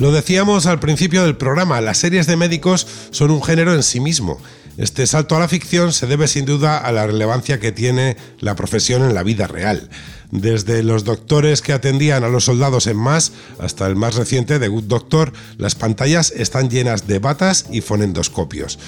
Lo 0.00 0.10
decíamos 0.10 0.66
al 0.66 0.80
principio 0.80 1.22
del 1.22 1.36
programa, 1.36 1.80
las 1.80 1.98
series 1.98 2.26
de 2.26 2.36
médicos 2.36 2.84
son 3.12 3.30
un 3.30 3.42
género 3.44 3.72
en 3.72 3.84
sí 3.84 4.00
mismo. 4.00 4.40
Este 4.76 5.06
salto 5.06 5.36
a 5.36 5.38
la 5.38 5.46
ficción 5.46 5.92
se 5.92 6.08
debe 6.08 6.26
sin 6.26 6.44
duda 6.44 6.78
a 6.78 6.90
la 6.90 7.06
relevancia 7.06 7.60
que 7.60 7.70
tiene 7.70 8.16
la 8.40 8.56
profesión 8.56 9.04
en 9.04 9.14
la 9.14 9.22
vida 9.22 9.46
real. 9.46 9.88
Desde 10.30 10.82
los 10.82 11.04
doctores 11.04 11.62
que 11.62 11.72
atendían 11.72 12.24
a 12.24 12.28
los 12.28 12.44
soldados 12.44 12.86
en 12.86 12.96
más 12.96 13.32
hasta 13.58 13.86
el 13.86 13.96
más 13.96 14.16
reciente 14.16 14.58
The 14.58 14.68
Good 14.68 14.84
Doctor, 14.84 15.32
las 15.58 15.74
pantallas 15.74 16.32
están 16.36 16.68
llenas 16.70 17.06
de 17.06 17.18
batas 17.18 17.66
y 17.70 17.80
fonendoscopios. 17.80 18.78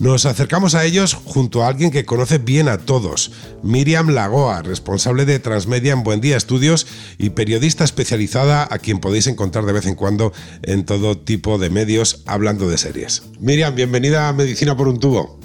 Nos 0.00 0.26
acercamos 0.26 0.76
a 0.76 0.84
ellos 0.84 1.14
junto 1.14 1.64
a 1.64 1.68
alguien 1.68 1.90
que 1.90 2.04
conoce 2.04 2.38
bien 2.38 2.68
a 2.68 2.78
todos, 2.78 3.32
Miriam 3.64 4.10
Lagoa, 4.10 4.62
responsable 4.62 5.24
de 5.24 5.40
Transmedia 5.40 5.92
en 5.92 6.04
Buen 6.04 6.20
Día 6.20 6.36
Estudios 6.36 6.86
y 7.18 7.30
periodista 7.30 7.82
especializada 7.82 8.68
a 8.70 8.78
quien 8.78 9.00
podéis 9.00 9.26
encontrar 9.26 9.66
de 9.66 9.72
vez 9.72 9.86
en 9.86 9.96
cuando 9.96 10.32
en 10.62 10.84
todo 10.84 11.18
tipo 11.18 11.58
de 11.58 11.70
medios 11.70 12.22
hablando 12.26 12.68
de 12.68 12.78
series. 12.78 13.24
Miriam, 13.40 13.74
bienvenida 13.74 14.28
a 14.28 14.32
Medicina 14.32 14.76
por 14.76 14.86
un 14.86 15.00
tubo. 15.00 15.37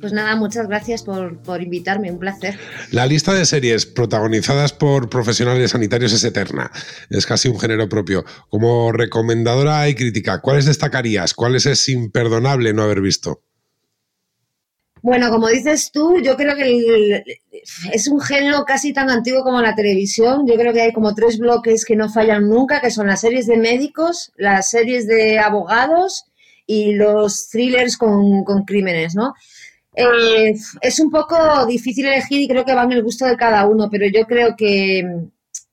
Pues 0.00 0.12
nada, 0.12 0.36
muchas 0.36 0.68
gracias 0.68 1.02
por, 1.02 1.42
por 1.42 1.60
invitarme, 1.60 2.10
un 2.12 2.18
placer. 2.18 2.56
La 2.92 3.06
lista 3.06 3.34
de 3.34 3.44
series 3.44 3.84
protagonizadas 3.84 4.72
por 4.72 5.08
profesionales 5.08 5.72
sanitarios 5.72 6.12
es 6.12 6.22
eterna, 6.24 6.70
es 7.10 7.26
casi 7.26 7.48
un 7.48 7.58
género 7.58 7.88
propio. 7.88 8.24
Como 8.48 8.92
recomendadora 8.92 9.88
y 9.88 9.94
crítica, 9.94 10.40
¿cuáles 10.40 10.66
destacarías? 10.66 11.34
¿Cuáles 11.34 11.66
es 11.66 11.88
imperdonable 11.88 12.72
no 12.72 12.82
haber 12.84 13.00
visto? 13.00 13.42
Bueno, 15.00 15.30
como 15.30 15.48
dices 15.48 15.90
tú, 15.92 16.20
yo 16.22 16.36
creo 16.36 16.56
que 16.56 16.62
el- 16.64 17.24
es 17.92 18.08
un 18.08 18.20
género 18.20 18.64
casi 18.64 18.92
tan 18.92 19.10
antiguo 19.10 19.42
como 19.44 19.60
la 19.62 19.74
televisión. 19.74 20.44
Yo 20.46 20.54
creo 20.56 20.72
que 20.72 20.82
hay 20.82 20.92
como 20.92 21.14
tres 21.14 21.38
bloques 21.38 21.84
que 21.84 21.96
no 21.96 22.08
fallan 22.08 22.48
nunca, 22.48 22.80
que 22.80 22.90
son 22.90 23.06
las 23.06 23.20
series 23.20 23.46
de 23.46 23.56
médicos, 23.56 24.32
las 24.36 24.70
series 24.70 25.06
de 25.06 25.38
abogados 25.38 26.24
y 26.66 26.94
los 26.94 27.48
thrillers 27.48 27.96
con, 27.96 28.44
con 28.44 28.64
crímenes, 28.64 29.14
¿no? 29.14 29.34
Eh, 30.00 30.54
es 30.80 31.00
un 31.00 31.10
poco 31.10 31.66
difícil 31.66 32.06
elegir 32.06 32.40
y 32.40 32.48
creo 32.48 32.64
que 32.64 32.74
va 32.74 32.84
en 32.84 32.92
el 32.92 33.02
gusto 33.02 33.26
de 33.26 33.36
cada 33.36 33.66
uno, 33.66 33.88
pero 33.90 34.06
yo 34.06 34.26
creo 34.26 34.54
que, 34.56 35.04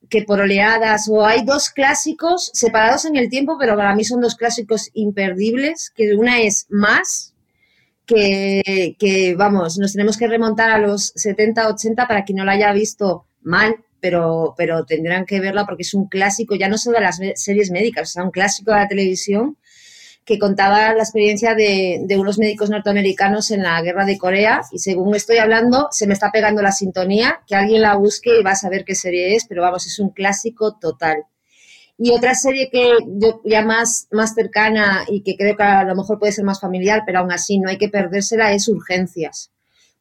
que 0.10 0.24
por 0.24 0.40
oleadas 0.40 1.08
o 1.08 1.24
hay 1.24 1.46
dos 1.46 1.70
clásicos 1.70 2.50
separados 2.52 3.06
en 3.06 3.18
el 3.18 3.30
tiempo, 3.30 3.56
pero 3.60 3.76
para 3.76 3.96
mí 3.96 4.04
son 4.04 4.22
dos 4.22 4.36
clásicos 4.36 4.90
imperdibles, 4.94 5.92
que 5.96 6.16
una 6.16 6.42
es 6.42 6.66
Más, 6.70 7.36
que, 8.08 8.96
que, 8.98 9.36
vamos, 9.36 9.78
nos 9.78 9.94
tenemos 9.94 10.18
que 10.18 10.28
remontar 10.28 10.72
a 10.72 10.80
los 10.80 11.14
70, 11.16 11.70
80 11.70 12.08
para 12.08 12.24
quien 12.24 12.38
no 12.38 12.46
la 12.46 12.54
haya 12.54 12.74
visto 12.74 13.28
mal, 13.44 13.76
pero, 14.00 14.56
pero 14.58 14.86
tendrán 14.86 15.26
que 15.26 15.40
verla 15.40 15.68
porque 15.68 15.84
es 15.84 15.94
un 15.94 16.08
clásico, 16.08 16.56
ya 16.56 16.68
no 16.68 16.80
solo 16.80 16.98
de 16.98 17.04
las 17.04 17.20
series 17.36 17.70
médicas, 17.70 18.10
o 18.10 18.14
sea, 18.14 18.24
un 18.24 18.32
clásico 18.32 18.72
de 18.72 18.78
la 18.78 18.88
televisión 18.88 19.58
que 20.26 20.40
contaba 20.40 20.92
la 20.94 21.04
experiencia 21.04 21.54
de, 21.54 22.06
unos 22.18 22.40
médicos 22.40 22.72
norteamericanos 22.72 23.52
en 23.52 23.62
la 23.62 23.80
guerra 23.84 24.06
de 24.06 24.18
Corea 24.18 24.62
y 24.72 24.80
según 24.80 25.16
estoy 25.16 25.38
hablando 25.38 25.88
se 25.92 26.08
me 26.08 26.14
está 26.14 26.32
pegando 26.32 26.64
la 26.64 26.72
sintonía, 26.72 27.42
que 27.48 27.56
alguien 27.56 27.84
la 27.84 27.96
busque 27.96 28.40
y 28.40 28.44
va 28.44 28.52
a 28.52 28.56
saber 28.56 28.86
qué 28.86 28.96
serie 28.96 29.36
es, 29.36 29.46
pero 29.46 29.62
vamos, 29.62 29.86
es 29.86 30.00
un 30.00 30.10
clásico 30.10 30.78
total. 30.78 31.26
Y 31.98 32.12
otra 32.12 32.34
serie 32.34 32.70
que 32.72 32.98
yo 33.06 33.42
ya 33.46 33.64
más, 33.64 34.08
más 34.12 34.34
cercana 34.34 35.06
y 35.08 35.22
que 35.22 35.38
creo 35.38 35.56
que 35.56 35.64
a 35.64 35.84
lo 35.84 35.96
mejor 35.96 36.20
puede 36.20 36.34
ser 36.34 36.44
más 36.44 36.60
familiar, 36.60 37.04
pero 37.06 37.20
aún 37.20 37.32
así 37.32 37.60
no 37.60 37.70
hay 37.70 37.78
que 37.78 37.88
perdérsela, 37.88 38.52
es 38.52 38.68
Urgencias. 38.68 39.52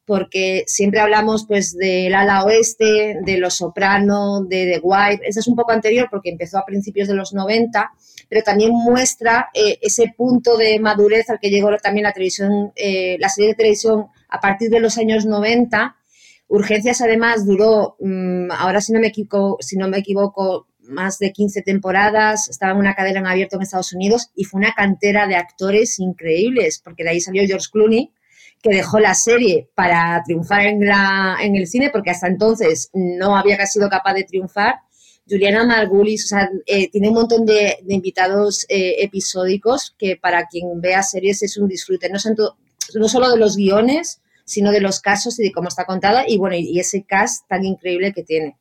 Porque 0.06 0.64
siempre 0.66 1.00
hablamos 1.00 1.46
pues 1.46 1.76
del 1.76 2.14
ala 2.14 2.44
oeste, 2.44 3.18
de 3.24 3.38
Los 3.38 3.54
Soprano, 3.54 4.42
de 4.42 4.72
The 4.72 4.80
White. 4.82 5.22
Esa 5.26 5.40
es 5.40 5.46
un 5.46 5.54
poco 5.54 5.70
anterior 5.70 6.08
porque 6.10 6.30
empezó 6.30 6.58
a 6.58 6.66
principios 6.66 7.08
de 7.08 7.14
los 7.14 7.32
90, 7.32 7.90
pero 8.28 8.42
también 8.42 8.72
muestra 8.72 9.48
eh, 9.54 9.78
ese 9.80 10.12
punto 10.16 10.56
de 10.56 10.78
madurez 10.78 11.30
al 11.30 11.38
que 11.38 11.50
llegó 11.50 11.76
también 11.76 12.04
la 12.04 12.12
televisión, 12.12 12.72
eh, 12.76 13.16
la 13.18 13.28
serie 13.28 13.50
de 13.50 13.56
televisión 13.56 14.06
a 14.28 14.40
partir 14.40 14.70
de 14.70 14.80
los 14.80 14.98
años 14.98 15.26
90. 15.26 15.96
Urgencias 16.48 17.00
además 17.00 17.46
duró, 17.46 17.96
mm, 18.00 18.50
ahora 18.52 18.80
si 18.80 18.92
no 18.92 19.00
me 19.00 19.08
equivoco, 19.08 19.56
si 19.60 19.76
no 19.76 19.88
me 19.88 19.98
equivoco 19.98 20.68
más 20.88 21.18
de 21.18 21.32
15 21.32 21.62
temporadas, 21.62 22.48
estaba 22.48 22.72
en 22.72 22.78
una 22.78 22.94
cadena 22.94 23.20
en 23.20 23.26
abierto 23.26 23.56
en 23.56 23.62
Estados 23.62 23.92
Unidos 23.92 24.30
y 24.34 24.44
fue 24.44 24.58
una 24.58 24.72
cantera 24.72 25.26
de 25.26 25.36
actores 25.36 25.98
increíbles, 25.98 26.80
porque 26.84 27.04
de 27.04 27.10
ahí 27.10 27.20
salió 27.20 27.42
George 27.46 27.68
Clooney, 27.72 28.12
que 28.62 28.74
dejó 28.74 28.98
la 28.98 29.14
serie 29.14 29.68
para 29.74 30.22
triunfar 30.24 30.62
en, 30.62 30.86
la, 30.86 31.36
en 31.40 31.54
el 31.54 31.66
cine, 31.66 31.90
porque 31.90 32.10
hasta 32.10 32.28
entonces 32.28 32.90
no 32.94 33.36
había 33.36 33.64
sido 33.66 33.88
capaz 33.90 34.14
de 34.14 34.24
triunfar. 34.24 34.76
Juliana 35.28 35.64
Margulis, 35.64 36.24
o 36.26 36.28
sea, 36.28 36.50
eh, 36.66 36.90
tiene 36.90 37.08
un 37.08 37.14
montón 37.14 37.46
de, 37.46 37.78
invitados 37.88 38.66
eh, 38.68 38.96
episódicos 38.98 39.94
que 39.98 40.16
para 40.16 40.46
quien 40.46 40.80
vea 40.80 41.02
series 41.02 41.42
es 41.42 41.56
un 41.56 41.68
disfrute, 41.68 42.10
no, 42.10 42.18
no 42.94 43.08
solo 43.08 43.30
de 43.30 43.38
los 43.38 43.56
guiones, 43.56 44.20
sino 44.44 44.70
de 44.70 44.80
los 44.80 45.00
casos 45.00 45.38
y 45.40 45.44
de 45.44 45.52
cómo 45.52 45.68
está 45.68 45.86
contada, 45.86 46.24
y 46.28 46.36
bueno, 46.36 46.56
y 46.56 46.78
ese 46.78 47.04
cast 47.04 47.48
tan 47.48 47.64
increíble 47.64 48.12
que 48.12 48.22
tiene. 48.22 48.58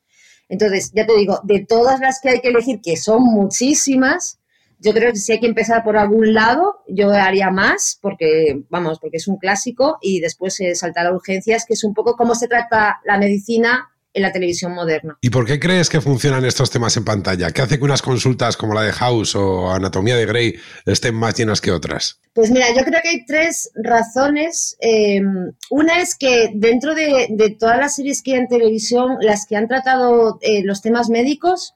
Entonces, 0.47 0.91
ya 0.93 1.05
te 1.05 1.15
digo, 1.17 1.39
de 1.43 1.65
todas 1.65 1.99
las 1.99 2.19
que 2.21 2.29
hay 2.29 2.41
que 2.41 2.49
elegir, 2.49 2.79
que 2.81 2.95
son 2.95 3.23
muchísimas, 3.23 4.39
yo 4.79 4.93
creo 4.93 5.11
que 5.11 5.17
si 5.17 5.31
hay 5.31 5.39
que 5.39 5.47
empezar 5.47 5.83
por 5.83 5.97
algún 5.97 6.33
lado, 6.33 6.81
yo 6.87 7.11
haría 7.11 7.49
más, 7.49 7.97
porque, 8.01 8.63
vamos, 8.69 8.99
porque 8.99 9.17
es 9.17 9.27
un 9.27 9.37
clásico, 9.37 9.97
y 10.01 10.19
después 10.19 10.59
eh, 10.59 10.75
saltar 10.75 11.07
a 11.07 11.13
urgencias, 11.13 11.65
que 11.65 11.73
es 11.73 11.83
un 11.83 11.93
poco 11.93 12.15
cómo 12.15 12.35
se 12.35 12.47
trata 12.47 13.01
la 13.05 13.17
medicina 13.17 13.92
en 14.13 14.21
la 14.21 14.31
televisión 14.31 14.73
moderna. 14.73 15.17
¿Y 15.21 15.29
por 15.29 15.45
qué 15.45 15.59
crees 15.59 15.89
que 15.89 16.01
funcionan 16.01 16.45
estos 16.45 16.69
temas 16.69 16.95
en 16.97 17.03
pantalla? 17.03 17.51
¿Qué 17.51 17.61
hace 17.61 17.77
que 17.77 17.83
unas 17.83 18.01
consultas 18.01 18.57
como 18.57 18.73
la 18.73 18.83
de 18.83 18.91
House 18.91 19.35
o 19.35 19.71
Anatomía 19.71 20.15
de 20.15 20.25
Grey 20.25 20.55
estén 20.85 21.15
más 21.15 21.35
llenas 21.35 21.61
que 21.61 21.71
otras? 21.71 22.19
Pues 22.33 22.51
mira, 22.51 22.67
yo 22.75 22.83
creo 22.83 23.01
que 23.01 23.09
hay 23.09 23.25
tres 23.25 23.71
razones. 23.75 24.77
Em, 24.79 25.51
una 25.69 25.99
es 26.01 26.15
que 26.15 26.51
dentro 26.53 26.93
de, 26.95 27.55
todas 27.59 27.77
las 27.77 27.95
series 27.95 28.21
que 28.21 28.33
hay 28.33 28.39
en 28.39 28.47
televisión, 28.47 29.17
las 29.21 29.45
que 29.45 29.55
han 29.55 29.67
tratado 29.67 30.37
eh, 30.41 30.63
los 30.63 30.81
temas 30.81 31.09
médicos, 31.09 31.73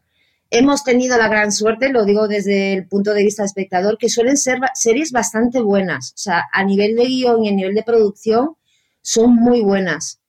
hemos 0.50 0.84
tenido 0.84 1.18
la 1.18 1.28
gran 1.28 1.52
suerte, 1.52 1.90
lo 1.90 2.06
digo 2.06 2.28
desde 2.28 2.74
el 2.74 2.88
punto 2.88 3.14
de 3.14 3.24
vista 3.24 3.44
del 3.44 3.48
espectador, 3.48 3.98
que 3.98 4.10
suelen 4.10 4.38
ser 4.38 4.60
series 4.74 5.12
bastante 5.12 5.60
buenas. 5.62 6.12
O 6.12 6.18
sea, 6.18 6.44
a 6.52 6.64
nivel 6.64 6.96
de 6.96 7.06
guion 7.06 7.44
y 7.44 7.50
a 7.50 7.54
nivel 7.54 7.76
de 7.76 7.84
producción, 7.84 8.56
son 9.02 9.36
muy 9.36 9.62
buenas. 9.62 10.20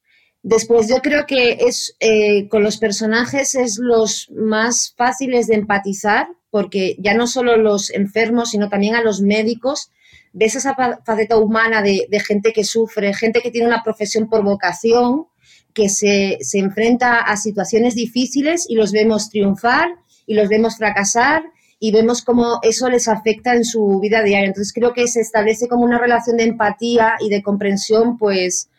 Después 0.48 0.88
yo 0.88 1.02
creo 1.02 1.26
que 1.26 1.58
es 1.60 1.94
eh, 2.00 2.48
con 2.48 2.62
los 2.62 2.78
personajes 2.78 3.54
es 3.54 3.76
los 3.78 4.30
más 4.30 4.94
fáciles 4.96 5.46
de 5.46 5.56
empatizar, 5.56 6.26
porque 6.48 6.96
ya 6.98 7.12
no 7.12 7.26
solo 7.26 7.58
los 7.58 7.90
enfermos, 7.90 8.52
sino 8.52 8.70
también 8.70 8.94
a 8.94 9.02
los 9.02 9.20
médicos, 9.20 9.90
ves 10.32 10.54
esa 10.54 10.74
faceta 11.04 11.36
humana 11.36 11.82
de, 11.82 12.08
gente 12.26 12.54
que 12.54 12.64
sufre, 12.64 13.12
gente 13.12 13.42
que 13.42 13.50
tiene 13.50 13.66
una 13.66 13.82
profesión 13.82 14.30
por 14.30 14.42
vocación, 14.42 15.26
que 15.74 15.90
se, 15.90 16.38
se 16.40 16.60
enfrenta 16.60 17.18
a 17.18 17.36
situaciones 17.36 17.94
difíciles 17.94 18.64
y 18.70 18.74
los 18.74 18.90
vemos 18.90 19.28
triunfar 19.28 19.90
y 20.24 20.32
los 20.32 20.48
vemos 20.48 20.78
fracasar 20.78 21.42
y 21.78 21.92
vemos 21.92 22.22
cómo 22.22 22.58
eso 22.62 22.88
les 22.88 23.06
afecta 23.06 23.54
en 23.54 23.66
su 23.66 24.00
vida 24.00 24.22
diaria. 24.22 24.48
Entonces 24.48 24.72
creo 24.72 24.94
que 24.94 25.08
se 25.08 25.20
establece 25.20 25.68
como 25.68 25.84
una 25.84 25.98
relación 25.98 26.38
de 26.38 26.44
empatía 26.44 27.16
y 27.20 27.28
de 27.28 27.42
comprensión, 27.42 28.16
pues, 28.16 28.70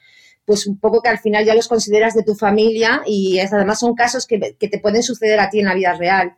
pues 0.49 0.65
un 0.65 0.79
poco 0.79 1.03
que 1.03 1.09
al 1.09 1.19
final 1.19 1.45
ya 1.45 1.53
los 1.53 1.67
consideras 1.67 2.15
de 2.15 2.23
tu 2.23 2.33
familia 2.33 3.03
y 3.05 3.37
además 3.37 3.77
son 3.77 3.93
casos 3.93 4.25
que, 4.25 4.39
te 4.39 4.79
pueden 4.79 5.03
suceder 5.03 5.39
a 5.39 5.51
ti 5.51 5.59
en 5.59 5.67
la 5.67 5.75
vida 5.75 5.93
real. 5.93 6.33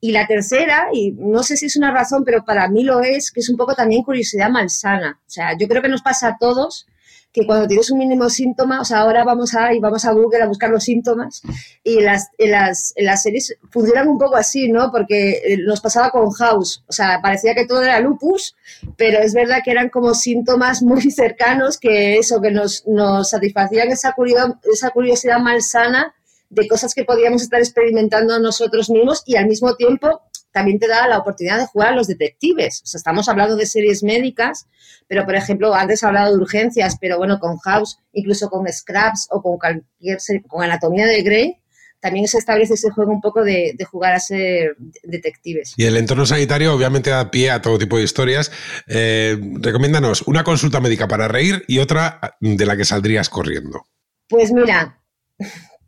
Y 0.00 0.12
la 0.12 0.24
tercera, 0.28 0.86
y 0.92 1.10
no 1.10 1.42
sé 1.42 1.56
si 1.56 1.66
es 1.66 1.74
una 1.74 1.90
razón, 1.90 2.22
pero 2.24 2.44
para 2.44 2.68
mí 2.68 2.84
lo 2.84 3.00
es, 3.00 3.32
que 3.32 3.40
es 3.40 3.48
un 3.50 3.56
poco 3.56 3.74
también 3.74 4.04
curiosidad 4.04 4.50
malsana. 4.50 5.18
O 5.20 5.28
sea, 5.28 5.58
yo 5.58 5.66
creo 5.66 5.82
que 5.82 5.88
nos 5.88 6.02
pasa 6.02 6.28
a 6.28 6.36
todos 6.38 6.86
que 7.36 7.44
cuando 7.44 7.66
tienes 7.68 7.90
un 7.90 7.98
mínimo 7.98 8.30
síntoma, 8.30 8.80
o 8.80 8.84
sea, 8.86 9.00
ahora 9.00 9.22
vamos 9.22 9.54
a, 9.54 9.74
y 9.74 9.78
vamos 9.78 10.06
a 10.06 10.12
Google 10.12 10.42
a 10.42 10.46
buscar 10.46 10.70
los 10.70 10.84
síntomas 10.84 11.42
y 11.84 12.00
las, 12.00 12.30
las, 12.38 12.94
las 12.96 13.22
series 13.22 13.54
funcionan 13.70 14.08
un 14.08 14.18
poco 14.18 14.36
así, 14.36 14.72
¿no? 14.72 14.90
Porque 14.90 15.42
eh, 15.44 15.58
nos 15.58 15.82
pasaba 15.82 16.10
con 16.10 16.30
House, 16.30 16.82
o 16.86 16.92
sea, 16.94 17.20
parecía 17.22 17.54
que 17.54 17.66
todo 17.66 17.82
era 17.82 18.00
lupus, 18.00 18.56
pero 18.96 19.18
es 19.18 19.34
verdad 19.34 19.58
que 19.62 19.70
eran 19.70 19.90
como 19.90 20.14
síntomas 20.14 20.82
muy 20.82 21.10
cercanos 21.10 21.76
que 21.76 22.16
eso, 22.16 22.40
que 22.40 22.50
nos, 22.50 22.86
nos 22.86 23.28
satisfacían 23.28 23.88
esa 23.90 24.12
curiosidad, 24.12 24.54
esa 24.72 24.88
curiosidad 24.88 25.38
malsana 25.38 26.14
de 26.48 26.66
cosas 26.66 26.94
que 26.94 27.04
podíamos 27.04 27.42
estar 27.42 27.60
experimentando 27.60 28.38
nosotros 28.38 28.88
mismos 28.88 29.22
y 29.26 29.36
al 29.36 29.46
mismo 29.46 29.74
tiempo 29.76 30.22
también 30.56 30.78
te 30.78 30.88
da 30.88 31.06
la 31.06 31.18
oportunidad 31.18 31.58
de 31.58 31.66
jugar 31.66 31.88
a 31.88 31.96
los 31.96 32.06
detectives. 32.06 32.80
O 32.82 32.86
sea, 32.86 32.96
estamos 32.96 33.28
hablando 33.28 33.56
de 33.56 33.66
series 33.66 34.02
médicas, 34.02 34.66
pero 35.06 35.26
por 35.26 35.34
ejemplo, 35.34 35.74
antes 35.74 36.02
he 36.02 36.06
hablado 36.06 36.34
de 36.34 36.40
urgencias, 36.40 36.96
pero 36.98 37.18
bueno, 37.18 37.38
con 37.38 37.58
House, 37.58 37.98
incluso 38.14 38.48
con 38.48 38.66
Scraps 38.66 39.28
o 39.32 39.42
con 39.42 39.58
cualquier 39.58 40.16
con 40.48 40.64
Anatomía 40.64 41.04
de 41.04 41.20
Grey, 41.20 41.56
también 42.00 42.26
se 42.26 42.38
establece 42.38 42.72
ese 42.72 42.88
juego 42.88 43.12
un 43.12 43.20
poco 43.20 43.44
de, 43.44 43.76
jugar 43.90 44.14
a 44.14 44.18
ser 44.18 44.78
detectives. 45.02 45.74
Y 45.76 45.84
el 45.84 45.98
entorno 45.98 46.24
sanitario 46.24 46.72
obviamente 46.72 47.10
da 47.10 47.30
pie 47.30 47.50
a 47.50 47.60
todo 47.60 47.78
tipo 47.78 47.98
de 47.98 48.04
historias. 48.04 48.50
Eh, 48.86 49.38
recomiéndanos 49.60 50.22
una 50.22 50.42
consulta 50.42 50.80
médica 50.80 51.06
para 51.06 51.28
reír 51.28 51.64
y 51.68 51.80
otra 51.80 52.38
de 52.40 52.64
la 52.64 52.78
que 52.78 52.86
saldrías 52.86 53.28
corriendo. 53.28 53.84
Pues 54.26 54.52
mira, 54.52 55.02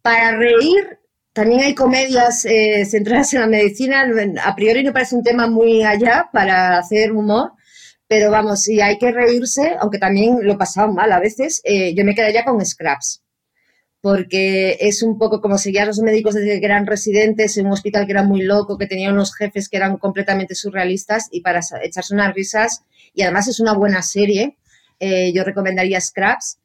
para 0.03 0.37
reír 0.37 0.98
también 1.39 1.61
hay 1.61 1.73
comedias 1.73 2.45
eh, 2.47 2.85
centradas 2.85 3.33
en 3.33 3.43
la 3.43 3.47
medicina. 3.47 4.05
A 4.43 4.57
priori 4.57 4.83
no 4.83 4.93
parece 4.93 5.15
un 5.15 5.23
tema 5.23 5.47
muy 5.47 5.85
allá 5.85 6.29
para 6.33 6.79
hacer 6.79 7.13
humor, 7.13 7.53
pero 8.09 8.33
vamos, 8.33 8.65
si 8.65 8.81
hay 8.81 8.99
que 8.99 9.13
reírse, 9.13 9.77
aunque 9.79 10.01
también 10.01 10.39
lo 10.43 10.55
he 10.55 10.57
pasado 10.57 10.93
mal 10.93 11.13
a 11.13 11.21
veces, 11.21 11.61
eh, 11.63 11.95
yo 11.95 12.05
me 12.05 12.17
quedaría 12.17 12.45
con 12.45 12.65
Scraps. 12.67 13.23
Porque 14.01 14.79
es 14.81 15.01
un 15.05 15.17
poco 15.17 15.41
como 15.41 15.59
seguir 15.59 15.83
a 15.83 15.87
los 15.87 16.01
médicos 16.01 16.35
desde 16.35 16.59
que 16.59 16.67
eran 16.67 16.87
residentes 16.89 17.57
en 17.57 17.67
un 17.67 17.73
hospital 17.75 18.07
que 18.07 18.13
era 18.13 18.25
muy 18.25 18.43
loco, 18.43 18.77
que 18.77 18.89
tenía 18.89 19.13
unos 19.13 19.33
jefes 19.33 19.69
que 19.69 19.77
eran 19.77 19.97
completamente 19.97 20.57
surrealistas 20.57 21.29
y 21.31 21.41
para 21.43 21.61
echarse 21.85 22.15
unas 22.15 22.35
risas. 22.35 22.83
Y 23.15 23.23
además 23.23 23.47
es 23.47 23.61
una 23.61 23.75
buena 23.75 24.03
serie. 24.03 24.57
Eh, 24.99 25.33
yo 25.33 25.45
recomendaría 25.45 26.01
Scraps. 26.01 26.59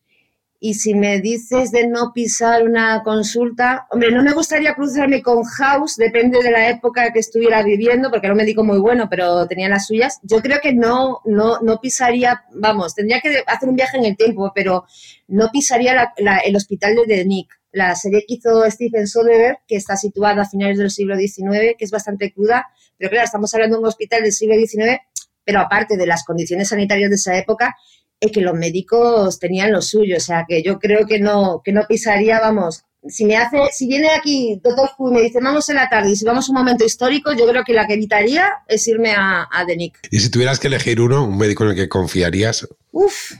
Y 0.65 0.75
si 0.75 0.93
me 0.95 1.19
dices 1.19 1.71
de 1.73 1.89
no 1.89 2.13
pisar 2.13 2.63
una 2.63 3.03
consulta, 3.03 3.85
hombre, 3.91 4.11
no 4.11 4.23
me 4.23 4.31
gustaría 4.31 4.73
cruzarme 4.73 5.21
con 5.21 5.43
House, 5.43 5.97
depende 5.97 6.41
de 6.41 6.51
la 6.51 6.69
época 6.69 7.11
que 7.11 7.19
estuviera 7.19 7.61
viviendo, 7.63 8.09
porque 8.09 8.27
era 8.27 8.33
un 8.33 8.37
médico 8.37 8.63
muy 8.63 8.79
bueno, 8.79 9.09
pero 9.09 9.45
tenía 9.45 9.67
las 9.67 9.87
suyas. 9.87 10.19
Yo 10.23 10.41
creo 10.41 10.61
que 10.61 10.71
no, 10.71 11.19
no, 11.25 11.59
no 11.59 11.81
pisaría, 11.81 12.45
vamos, 12.53 12.95
tendría 12.95 13.19
que 13.19 13.43
hacer 13.45 13.67
un 13.67 13.75
viaje 13.75 13.97
en 13.97 14.05
el 14.05 14.15
tiempo, 14.15 14.53
pero 14.55 14.85
no 15.27 15.49
pisaría 15.51 16.13
el 16.15 16.55
hospital 16.55 16.95
de 17.07 17.25
Nick, 17.25 17.49
la 17.73 17.93
serie 17.95 18.23
que 18.25 18.35
hizo 18.35 18.63
Stephen 18.71 19.05
Soderbergh, 19.05 19.57
que 19.67 19.75
está 19.75 19.97
situada 19.97 20.43
a 20.43 20.49
finales 20.49 20.77
del 20.77 20.91
siglo 20.91 21.17
XIX, 21.17 21.75
que 21.77 21.83
es 21.83 21.91
bastante 21.91 22.31
cruda, 22.31 22.67
pero 22.97 23.09
claro, 23.09 23.25
estamos 23.25 23.53
hablando 23.53 23.75
de 23.75 23.81
un 23.81 23.89
hospital 23.89 24.23
del 24.23 24.31
siglo 24.31 24.55
XIX, 24.55 25.01
pero 25.43 25.59
aparte 25.59 25.97
de 25.97 26.07
las 26.07 26.23
condiciones 26.23 26.69
sanitarias 26.69 27.09
de 27.09 27.17
esa 27.17 27.37
época, 27.37 27.75
es 28.23 28.31
que 28.31 28.41
los 28.41 28.53
médicos 28.53 29.37
tenían 29.37 29.71
lo 29.71 29.81
suyo, 29.81 30.17
o 30.17 30.19
sea, 30.19 30.45
que 30.47 30.63
yo 30.63 30.79
creo 30.79 31.05
que 31.05 31.19
no, 31.19 31.61
que 31.63 31.73
no 31.73 31.83
pisaría, 31.87 32.39
vamos, 32.39 32.85
si 33.07 33.25
me 33.25 33.35
hace, 33.35 33.57
si 33.73 33.87
viene 33.87 34.09
aquí 34.11 34.59
Doctor 34.63 34.91
Who 34.97 35.11
y 35.11 35.13
me 35.15 35.21
dice 35.21 35.39
vamos 35.41 35.67
en 35.67 35.75
la 35.75 35.89
tarde 35.89 36.11
y 36.11 36.15
si 36.15 36.23
vamos 36.23 36.47
a 36.47 36.51
un 36.51 36.57
momento 36.57 36.85
histórico, 36.85 37.33
yo 37.33 37.45
creo 37.47 37.63
que 37.65 37.73
la 37.73 37.85
que 37.85 37.95
evitaría 37.95 38.49
es 38.67 38.87
irme 38.87 39.11
a, 39.11 39.41
a. 39.41 39.65
¿Y 40.09 40.19
si 40.19 40.31
tuvieras 40.31 40.59
que 40.59 40.67
elegir 40.67 41.01
uno, 41.01 41.25
un 41.25 41.37
médico 41.37 41.63
en 41.65 41.71
el 41.71 41.75
que 41.75 41.89
confiarías? 41.89 42.67
Uf, 42.91 43.33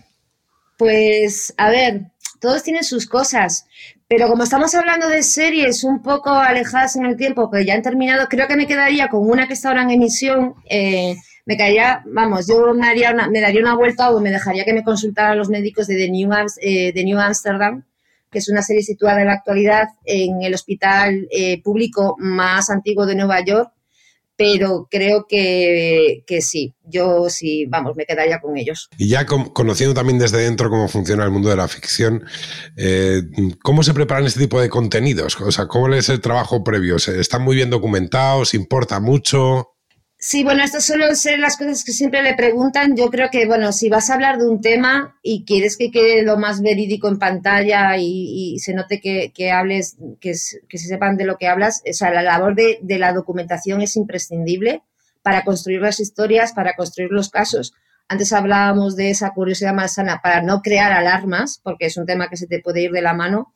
pues 0.77 1.53
a 1.57 1.69
ver, 1.69 2.07
todos 2.41 2.61
tienen 2.63 2.83
sus 2.83 3.07
cosas, 3.07 3.67
pero 4.09 4.27
como 4.27 4.43
estamos 4.43 4.75
hablando 4.75 5.07
de 5.07 5.23
series 5.23 5.85
un 5.85 6.01
poco 6.01 6.29
alejadas 6.29 6.97
en 6.97 7.05
el 7.05 7.15
tiempo, 7.15 7.49
que 7.49 7.65
ya 7.65 7.73
han 7.73 7.81
terminado, 7.81 8.27
creo 8.27 8.47
que 8.49 8.57
me 8.57 8.67
quedaría 8.67 9.07
con 9.07 9.29
una 9.29 9.47
que 9.47 9.53
está 9.53 9.69
ahora 9.69 9.83
en 9.83 9.91
emisión. 9.91 10.55
Eh, 10.69 11.15
me 11.45 11.57
caería, 11.57 12.03
vamos, 12.05 12.47
yo 12.47 12.73
me, 12.73 12.87
haría 12.87 13.13
me 13.13 13.41
daría 13.41 13.61
una 13.61 13.75
vuelta 13.75 14.11
o 14.11 14.19
me 14.19 14.31
dejaría 14.31 14.63
que 14.63 14.73
me 14.73 14.83
consultaran 14.83 15.37
los 15.37 15.49
médicos 15.49 15.87
de 15.87 15.95
The 15.95 16.09
New, 16.09 16.29
eh, 16.61 17.03
New 17.03 17.19
Amsterdam, 17.19 17.83
que 18.31 18.39
es 18.39 18.49
una 18.49 18.61
serie 18.61 18.81
situada 18.81 19.21
en 19.21 19.27
la 19.27 19.33
actualidad 19.33 19.89
en 20.05 20.41
el 20.41 20.53
hospital 20.53 21.27
eh, 21.31 21.61
público 21.61 22.15
más 22.17 22.69
antiguo 22.69 23.05
de 23.05 23.15
Nueva 23.15 23.43
York, 23.43 23.71
pero 24.35 24.87
creo 24.89 25.25
que, 25.27 26.23
que, 26.25 26.41
sí, 26.41 26.73
yo 26.83 27.29
sí, 27.29 27.65
vamos, 27.67 27.95
me 27.95 28.05
quedaría 28.05 28.39
con 28.39 28.57
ellos. 28.57 28.89
Y 28.97 29.09
ya 29.09 29.25
conociendo 29.25 29.93
también 29.93 30.17
desde 30.17 30.39
dentro 30.39 30.71
cómo 30.71 30.87
funciona 30.87 31.23
el 31.23 31.29
mundo 31.29 31.49
de 31.49 31.55
la 31.55 31.67
ficción, 31.67 32.25
eh, 32.75 33.21
¿cómo 33.61 33.83
se 33.83 33.93
preparan 33.93 34.25
este 34.25 34.39
tipo 34.39 34.59
de 34.59 34.69
contenidos? 34.69 35.39
O 35.39 35.51
sea, 35.51 35.67
¿cómo 35.67 35.93
es 35.93 36.09
el 36.09 36.19
trabajo 36.19 36.63
previo? 36.63 36.95
¿Están 36.95 37.43
muy 37.43 37.55
bien 37.55 37.69
documentados? 37.69 38.55
¿Importa 38.55 38.99
mucho? 38.99 39.72
Sí, 40.25 40.45
bueno, 40.45 40.63
estas 40.63 40.85
suelen 40.85 41.17
ser 41.17 41.37
las 41.39 41.57
cosas 41.57 41.83
que 41.83 41.91
siempre 41.91 42.23
le 42.23 42.33
preguntan. 42.33 42.95
Yo 42.95 43.09
creo 43.09 43.29
que, 43.29 43.45
bueno, 43.45 43.73
si 43.73 43.89
vas 43.89 44.09
a 44.09 44.13
hablar 44.13 44.37
de 44.37 44.47
un 44.47 44.61
tema 44.61 45.17
y 45.21 45.43
quieres 45.43 45.75
que 45.75 45.91
quede 45.91 46.23
lo 46.23 46.37
más 46.37 46.61
verídico 46.61 47.09
en 47.09 47.19
pantalla 47.19 47.97
y, 47.97 48.57
se 48.59 48.73
note 48.73 49.01
que, 49.01 49.51
hables, 49.51 49.97
que, 50.21 50.33
se 50.33 50.61
sepan 50.71 51.17
de 51.17 51.25
lo 51.25 51.35
que 51.37 51.49
hablas, 51.49 51.83
o 51.85 51.91
sea, 51.91 52.09
la 52.09 52.21
labor 52.21 52.55
de, 52.55 52.79
de, 52.81 52.99
la 52.99 53.11
documentación 53.11 53.81
es 53.81 53.97
imprescindible 53.97 54.81
para 55.23 55.43
construir 55.43 55.81
las 55.81 55.99
historias, 55.99 56.53
para 56.53 56.77
construir 56.77 57.11
los 57.11 57.29
casos. 57.29 57.73
Antes 58.07 58.31
hablábamos 58.31 58.95
de 58.95 59.09
esa 59.09 59.31
curiosidad 59.31 59.73
más 59.73 59.95
sana 59.95 60.21
para 60.23 60.41
no 60.41 60.61
crear 60.61 60.93
alarmas, 60.93 61.59
porque 61.61 61.87
es 61.87 61.97
un 61.97 62.05
tema 62.05 62.29
que 62.29 62.37
se 62.37 62.47
te 62.47 62.61
puede 62.61 62.81
ir 62.81 62.91
de 62.91 63.01
la 63.01 63.13
mano 63.13 63.53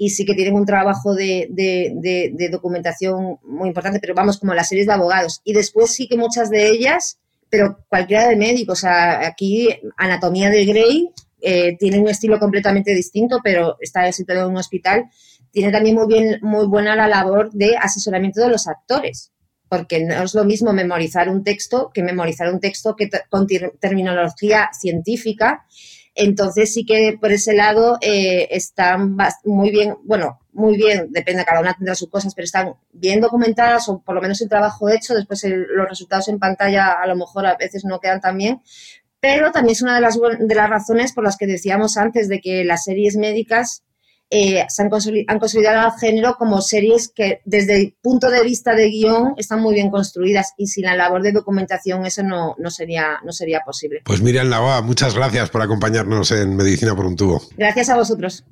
y 0.00 0.10
sí 0.10 0.24
que 0.24 0.34
tienen 0.34 0.54
un 0.54 0.64
trabajo 0.64 1.12
de, 1.14 2.48
documentación 2.52 3.38
muy 3.42 3.68
importante, 3.68 3.98
pero 4.00 4.14
vamos, 4.14 4.38
como 4.38 4.54
las 4.54 4.68
series 4.68 4.86
de 4.86 4.92
abogados. 4.92 5.40
Y 5.44 5.52
después 5.52 5.90
sí 5.90 6.06
que 6.06 6.16
muchas 6.16 6.50
de 6.50 6.68
ellas, 6.68 7.18
pero 7.50 7.84
cualquiera 7.88 8.28
de 8.28 8.36
médicos, 8.36 8.84
o 8.84 8.88
aquí 8.88 9.68
Anatomía 9.96 10.50
de 10.50 10.64
Grey 10.64 11.10
eh, 11.40 11.76
tiene 11.78 11.98
un 11.98 12.08
estilo 12.08 12.38
completamente 12.38 12.94
distinto, 12.94 13.40
pero 13.42 13.76
está 13.80 14.10
situado 14.12 14.46
en 14.46 14.52
un 14.52 14.58
hospital. 14.58 15.06
Tiene 15.50 15.72
también 15.72 15.96
muy, 15.96 16.06
bien, 16.06 16.38
muy 16.42 16.68
buena 16.68 16.94
la 16.94 17.08
labor 17.08 17.50
de 17.50 17.76
asesoramiento 17.76 18.40
de 18.40 18.50
los 18.50 18.68
actores, 18.68 19.32
porque 19.68 20.04
no 20.04 20.22
es 20.22 20.32
lo 20.32 20.44
mismo 20.44 20.72
memorizar 20.72 21.28
un 21.28 21.42
texto 21.42 21.90
que 21.92 22.04
memorizar 22.04 22.52
un 22.54 22.60
texto 22.60 22.94
que 22.94 23.10
con 23.28 23.48
terminología 23.80 24.70
científica 24.72 25.66
entonces 26.14 26.72
sí 26.72 26.84
que 26.84 27.16
por 27.20 27.32
ese 27.32 27.54
lado 27.54 27.98
eh, 28.00 28.48
están 28.50 29.16
muy 29.44 29.70
bien, 29.70 29.96
bueno, 30.04 30.40
muy 30.52 30.76
bien, 30.76 31.08
depende, 31.10 31.44
cada 31.44 31.60
una 31.60 31.74
tendrá 31.74 31.94
sus 31.94 32.10
cosas, 32.10 32.34
pero 32.34 32.44
están 32.44 32.74
bien 32.92 33.20
documentadas 33.20 33.88
o 33.88 34.00
por 34.00 34.14
lo 34.14 34.20
menos 34.20 34.40
el 34.40 34.48
trabajo 34.48 34.88
hecho, 34.88 35.14
después 35.14 35.44
los 35.44 35.88
resultados 35.88 36.28
en 36.28 36.38
pantalla 36.38 36.92
a 37.00 37.06
lo 37.06 37.16
mejor 37.16 37.46
a 37.46 37.56
veces 37.56 37.84
no 37.84 38.00
quedan 38.00 38.20
tan 38.20 38.36
bien, 38.36 38.60
pero 39.20 39.52
también 39.52 39.72
es 39.72 39.82
una 39.82 39.94
de 39.94 40.00
las, 40.00 40.18
de 40.38 40.54
las 40.54 40.70
razones 40.70 41.12
por 41.12 41.24
las 41.24 41.36
que 41.36 41.46
decíamos 41.46 41.96
antes 41.96 42.28
de 42.28 42.40
que 42.40 42.64
las 42.64 42.84
series 42.84 43.16
médicas 43.16 43.82
eh, 44.30 44.66
se 44.68 44.82
han, 44.82 44.90
han, 45.26 45.38
consolidado 45.38 45.86
el 45.86 45.98
género 45.98 46.36
como 46.38 46.60
series 46.60 47.08
que 47.08 47.40
desde 47.46 47.80
el 47.80 47.94
punto 48.02 48.30
de 48.30 48.42
vista 48.42 48.74
de 48.74 48.90
guion 48.90 49.34
están 49.38 49.60
muy 49.60 49.74
bien 49.74 49.90
construidas 49.90 50.52
y 50.58 50.66
sin 50.66 50.84
la 50.84 50.94
labor 50.96 51.22
de 51.22 51.32
documentación 51.32 52.04
eso 52.04 52.22
no, 52.22 52.54
no 52.58 52.70
sería, 52.70 53.20
no 53.24 53.32
sería 53.32 53.60
posible. 53.64 54.02
Pues 54.04 54.20
Miriam 54.20 54.48
Lavoa, 54.48 54.82
muchas 54.82 55.14
gracias 55.14 55.48
por 55.48 55.62
acompañarnos 55.62 56.30
en 56.32 56.56
Medicina 56.56 56.94
por 56.94 57.06
un 57.06 57.16
tubo. 57.16 57.40
Gracias 57.56 57.88
a 57.88 57.96
vosotros. 57.96 58.44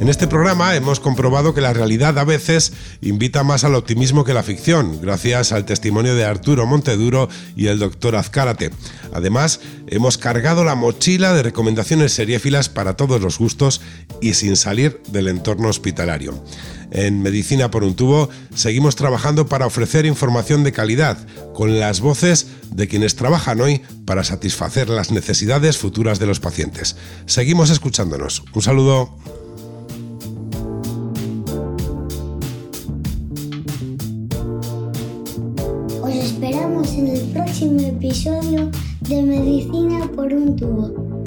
En 0.00 0.08
este 0.08 0.26
programa 0.26 0.74
hemos 0.76 0.98
comprobado 0.98 1.52
que 1.52 1.60
la 1.60 1.74
realidad 1.74 2.18
a 2.18 2.24
veces 2.24 2.72
invita 3.02 3.42
más 3.42 3.64
al 3.64 3.74
optimismo 3.74 4.24
que 4.24 4.34
la 4.34 4.42
ficción, 4.42 5.00
gracias 5.00 5.52
al 5.52 5.64
testimonio 5.64 6.14
de 6.14 6.24
Arturo 6.24 6.66
Monteduro 6.66 7.28
y 7.56 7.66
el 7.66 7.78
doctor 7.78 8.16
Azcárate. 8.16 8.70
Además, 9.12 9.60
hemos 9.86 10.18
cargado 10.18 10.64
la 10.64 10.74
mochila 10.74 11.32
de 11.32 11.42
recomendaciones 11.42 12.12
seriéfilas 12.12 12.68
para 12.68 12.96
todos 12.96 13.20
los 13.20 13.38
gustos 13.38 13.80
y 14.20 14.34
sin 14.34 14.56
salir 14.56 15.00
del 15.08 15.28
entorno 15.28 15.68
hospitalario. 15.68 16.42
En 16.90 17.22
Medicina 17.22 17.70
por 17.70 17.84
un 17.84 17.94
tubo 17.94 18.28
seguimos 18.54 18.96
trabajando 18.96 19.46
para 19.46 19.66
ofrecer 19.66 20.06
información 20.06 20.64
de 20.64 20.72
calidad, 20.72 21.18
con 21.54 21.78
las 21.78 22.00
voces 22.00 22.48
de 22.70 22.88
quienes 22.88 23.16
trabajan 23.16 23.60
hoy 23.60 23.82
para 24.04 24.24
satisfacer 24.24 24.88
las 24.88 25.10
necesidades 25.10 25.78
futuras 25.78 26.18
de 26.18 26.26
los 26.26 26.40
pacientes. 26.40 26.96
Seguimos 27.26 27.70
escuchándonos. 27.70 28.42
Un 28.54 28.62
saludo. 28.62 29.39
Episodio 38.10 38.68
de 39.02 39.22
Medicina 39.22 40.10
por 40.16 40.34
un 40.34 40.56
tubo. 40.56 41.22